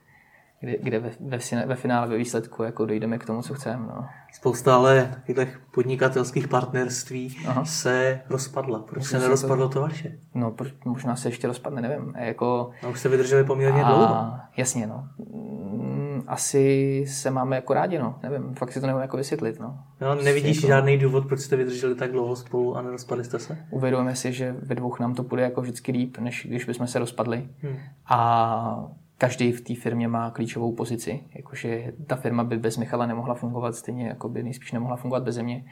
[0.59, 3.85] kde, kde ve, ve, ve finále, ve výsledku jako dojdeme k tomu, co chceme.
[3.87, 4.05] No.
[4.33, 7.65] Spousta ale takových podnikatelských partnerství Aha.
[7.65, 8.79] se rozpadla.
[8.79, 9.73] Proč se nerozpadlo to...
[9.73, 10.17] to vaše?
[10.35, 12.13] No, proč, možná se ještě rozpadne, nevím.
[12.17, 12.69] Jako...
[12.83, 13.87] A už jste vydrželi poměrně a...
[13.87, 14.31] dlouho.
[14.57, 15.07] Jasně, no.
[15.17, 18.19] Mm, asi se máme jako rádi, no.
[18.23, 19.79] Nevím, fakt si to nevím jako vysvětlit, no.
[20.01, 20.67] no nevidíš jako...
[20.67, 23.57] žádný důvod, proč jste vydrželi tak dlouho spolu a nerozpadli jste se?
[23.69, 26.99] Uvědomujeme si, že ve dvou nám to půjde jako vždycky líp, než když bychom se
[26.99, 27.49] rozpadli.
[27.61, 27.77] Hmm.
[28.05, 28.87] A
[29.17, 33.75] každý v té firmě má klíčovou pozici, jakože ta firma by bez Michala nemohla fungovat,
[33.75, 35.65] stejně jako by nejspíš nemohla fungovat bez mě.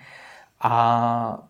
[0.62, 1.48] A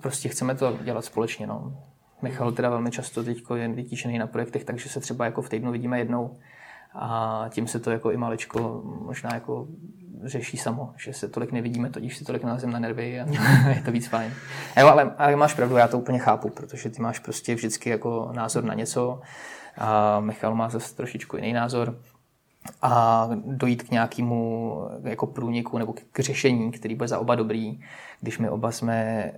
[0.00, 1.46] prostě chceme to dělat společně.
[1.46, 1.76] No.
[2.22, 5.72] Michal teda velmi často teď je vytížený na projektech, takže se třeba jako v týdnu
[5.72, 6.36] vidíme jednou
[6.94, 9.66] a tím se to jako i malečko možná jako
[10.24, 13.26] řeší samo, že se tolik nevidíme, totiž si tolik nalezem na nervy a
[13.68, 14.32] je to víc fajn.
[14.76, 18.30] Jo, ale, ale máš pravdu, já to úplně chápu, protože ty máš prostě vždycky jako
[18.34, 19.20] názor na něco,
[19.78, 21.98] a Michal má zase trošičku jiný názor
[22.82, 27.80] a dojít k nějakému jako průniku nebo k řešení, který bude za oba dobrý,
[28.20, 29.30] když my oba jsme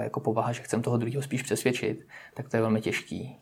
[0.00, 3.36] jako povaha, že chceme toho druhého spíš přesvědčit, tak to je velmi těžký.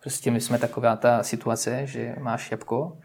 [0.00, 2.98] Prostě my jsme taková ta situace, že máš jabko,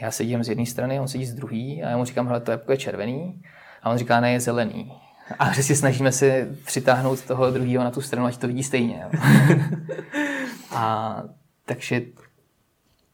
[0.00, 2.50] já sedím z jedné strany, on sedí z druhé a já mu říkám, hele, to
[2.50, 3.42] jabko je červený
[3.82, 4.92] a on říká, ne, je zelený.
[5.38, 9.06] A že si snažíme se přitáhnout toho druhého na tu stranu, ať to vidí stejně.
[10.70, 11.16] a
[11.66, 12.00] takže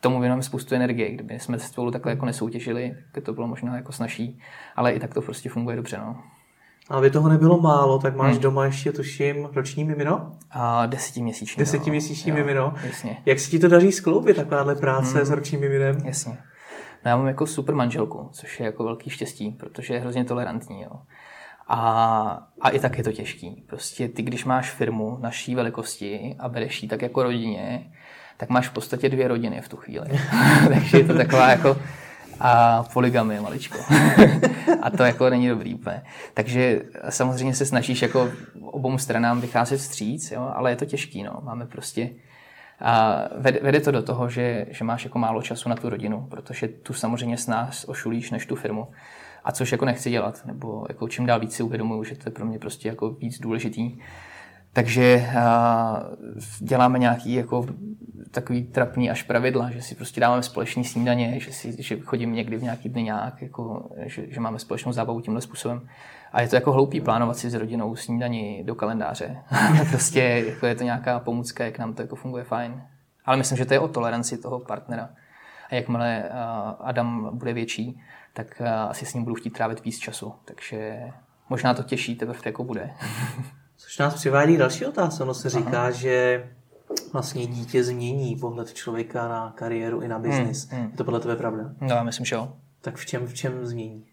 [0.01, 1.11] tomu věnujeme spoustu energie.
[1.11, 4.41] Kdyby jsme spolu takhle jako nesoutěžili, tak to bylo možná jako snažší,
[4.77, 5.99] ale i tak to prostě funguje dobře.
[5.99, 6.23] No.
[6.91, 8.43] A aby toho nebylo málo, tak máš hmm.
[8.43, 10.37] doma ještě, tuším, roční mimino?
[10.51, 11.61] A desetiměsíční.
[11.61, 12.37] Desetiměsíční no.
[12.37, 12.75] mimino.
[12.85, 13.23] Jasně.
[13.27, 15.27] Jak se ti to daří skloubit, takováhle práce hmm.
[15.27, 15.97] s ročním miminem?
[16.05, 16.39] Jasně.
[17.05, 20.83] No já mám jako super manželku, což je jako velký štěstí, protože je hrozně tolerantní.
[20.83, 20.91] Jo.
[21.69, 23.65] A, a i tak je to těžký.
[23.69, 27.93] Prostě ty, když máš firmu naší velikosti a bereš ji tak jako rodině,
[28.39, 30.07] tak máš v podstatě dvě rodiny v tu chvíli.
[30.69, 31.77] Takže je to taková jako
[32.41, 33.79] a poligamy maličko.
[34.83, 36.03] a to jako není dobrý úplně.
[36.35, 38.31] Takže samozřejmě se snažíš jako
[38.61, 41.41] obou stranám vycházet vstříc, jo, ale je to těžký, no.
[41.43, 42.11] Máme prostě
[42.81, 46.27] a vede, vede to do toho, že, že máš jako málo času na tu rodinu,
[46.31, 48.89] protože tu samozřejmě s nás ošulíš než tu firmu.
[49.45, 52.33] A což jako nechci dělat, nebo jako čím dál víc si uvědomuju, že to je
[52.33, 53.99] pro mě prostě jako víc důležitý.
[54.79, 55.31] Takže
[56.61, 57.67] děláme nějaký jako
[58.31, 62.57] takový trapný až pravidla, že si prostě dáváme společný snídaně, že, si, že chodím někdy
[62.57, 65.89] v nějaký dny nějak, jako, že, že, máme společnou zábavu tímhle způsobem.
[66.33, 69.37] A je to jako hloupý plánovat si s rodinou snídaní do kalendáře.
[69.91, 72.83] prostě jako je to nějaká pomůcka, jak nám to jako funguje fajn.
[73.25, 75.11] Ale myslím, že to je o toleranci toho partnera.
[75.71, 76.29] A jakmile
[76.81, 78.01] Adam bude větší,
[78.33, 80.35] tak asi s ním budu chtít trávit víc času.
[80.45, 81.11] Takže
[81.49, 82.91] možná to těší teprve jako bude.
[83.79, 85.25] Což nás přivádí další otázka.
[85.25, 85.91] Ono se říká, Aha.
[85.91, 86.47] že
[87.13, 90.69] vlastně dítě změní pohled člověka na kariéru i na biznis.
[90.69, 90.91] Hmm, hmm.
[90.91, 91.65] Je to podle tebe pravda?
[91.81, 92.53] No, já myslím, že jo.
[92.81, 94.05] Tak v čem, v čem změní?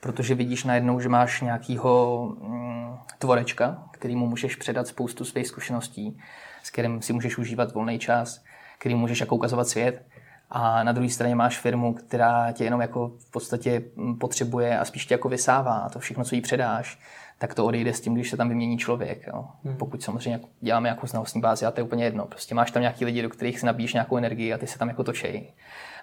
[0.00, 6.18] Protože vidíš najednou, že máš nějakýho mm, tvorečka, kterýmu můžeš předat spoustu svých zkušeností,
[6.62, 8.44] s kterým si můžeš užívat volný čas,
[8.78, 10.06] kterým můžeš jako ukazovat svět.
[10.50, 14.84] A na druhé straně máš firmu, která tě jenom jako v podstatě mm, potřebuje a
[14.84, 15.74] spíš tě jako vysává.
[15.74, 16.98] A to všechno, co jí předáš,
[17.42, 19.26] tak to odejde s tím, když se tam vymění člověk.
[19.26, 19.44] Jo.
[19.64, 19.76] Hmm.
[19.76, 22.26] Pokud samozřejmě děláme nějakou znalostní bázi, a to je úplně jedno.
[22.26, 24.88] Prostě máš tam nějaký lidi, do kterých si nabíjíš nějakou energii a ty se tam
[24.88, 25.52] jako točej.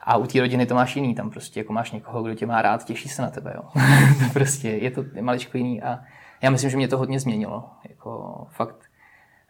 [0.03, 2.61] A u té rodiny to máš jiný, tam prostě jako máš někoho, kdo tě má
[2.61, 3.53] rád, těší se na tebe.
[3.55, 3.83] Jo.
[4.33, 5.99] prostě je to maličko jiný a
[6.41, 7.63] já myslím, že mě to hodně změnilo.
[7.89, 8.79] Jako fakt.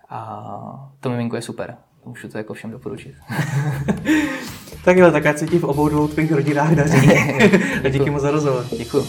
[0.10, 1.78] A to miminko je super.
[2.06, 3.16] Můžu to jako všem doporučit.
[4.86, 7.18] tak jo, tak ať se ti v obou dvou tvých rodinách daří.
[7.86, 8.66] a díky moc za rozhovor.
[8.78, 9.06] Děkuji.